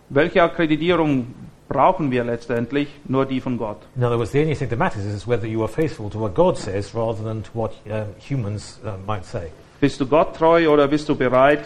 Welche 0.08 0.42
Akkreditierung 0.42 1.26
brauchen 1.74 2.10
wir 2.12 2.24
letztendlich? 2.24 2.88
Nur 3.06 3.26
die 3.26 3.40
von 3.40 3.58
Gott. 3.58 3.78
In 3.96 4.04
other 4.04 4.16
words, 4.16 4.30
the 4.30 4.40
only 4.40 4.54
thing 4.54 4.68
that 4.70 4.78
matters 4.78 5.04
is 5.04 5.26
whether 5.26 5.46
you 5.46 5.60
are 5.60 5.68
faithful 5.68 6.08
to 6.08 6.20
what 6.20 6.34
God 6.34 6.56
says 6.56 6.94
rather 6.94 7.22
than 7.22 7.42
to 7.42 7.50
what 7.52 7.72
um, 7.86 8.06
humans 8.18 8.80
uh, 8.84 8.92
might 9.06 9.24
say. 9.24 9.50
Bist 9.80 10.00
du 10.00 10.06
Gott 10.06 10.36
treu 10.36 10.68
oder 10.68 10.86
bist 10.86 11.08
du 11.08 11.16
bereit, 11.16 11.64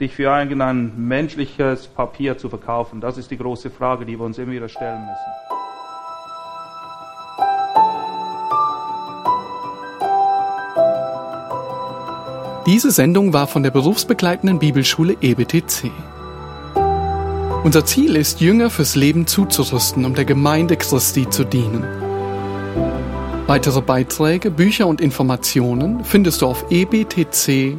dich 0.00 0.14
für 0.14 0.22
irgendein 0.22 0.92
menschliches 0.96 1.88
Papier 1.88 2.38
zu 2.38 2.48
verkaufen? 2.48 3.00
Das 3.00 3.18
ist 3.18 3.30
die 3.32 3.36
große 3.36 3.68
Frage, 3.70 4.06
die 4.06 4.16
wir 4.16 4.24
uns 4.24 4.38
immer 4.38 4.52
wieder 4.52 4.68
stellen 4.68 5.00
müssen. 5.00 5.58
Diese 12.64 12.90
Sendung 12.90 13.32
war 13.32 13.48
von 13.48 13.62
der 13.62 13.70
berufsbegleitenden 13.70 14.58
Bibelschule 14.58 15.16
EBTC. 15.20 15.90
Unser 17.68 17.84
Ziel 17.84 18.16
ist, 18.16 18.40
Jünger 18.40 18.70
fürs 18.70 18.96
Leben 18.96 19.26
zuzurüsten, 19.26 20.06
um 20.06 20.14
der 20.14 20.24
Gemeinde 20.24 20.78
Christi 20.78 21.28
zu 21.28 21.44
dienen. 21.44 21.84
Weitere 23.46 23.82
Beiträge, 23.82 24.50
Bücher 24.50 24.86
und 24.86 25.02
Informationen 25.02 26.02
findest 26.02 26.40
du 26.40 26.46
auf 26.46 26.64
ebtc.org. 26.70 27.78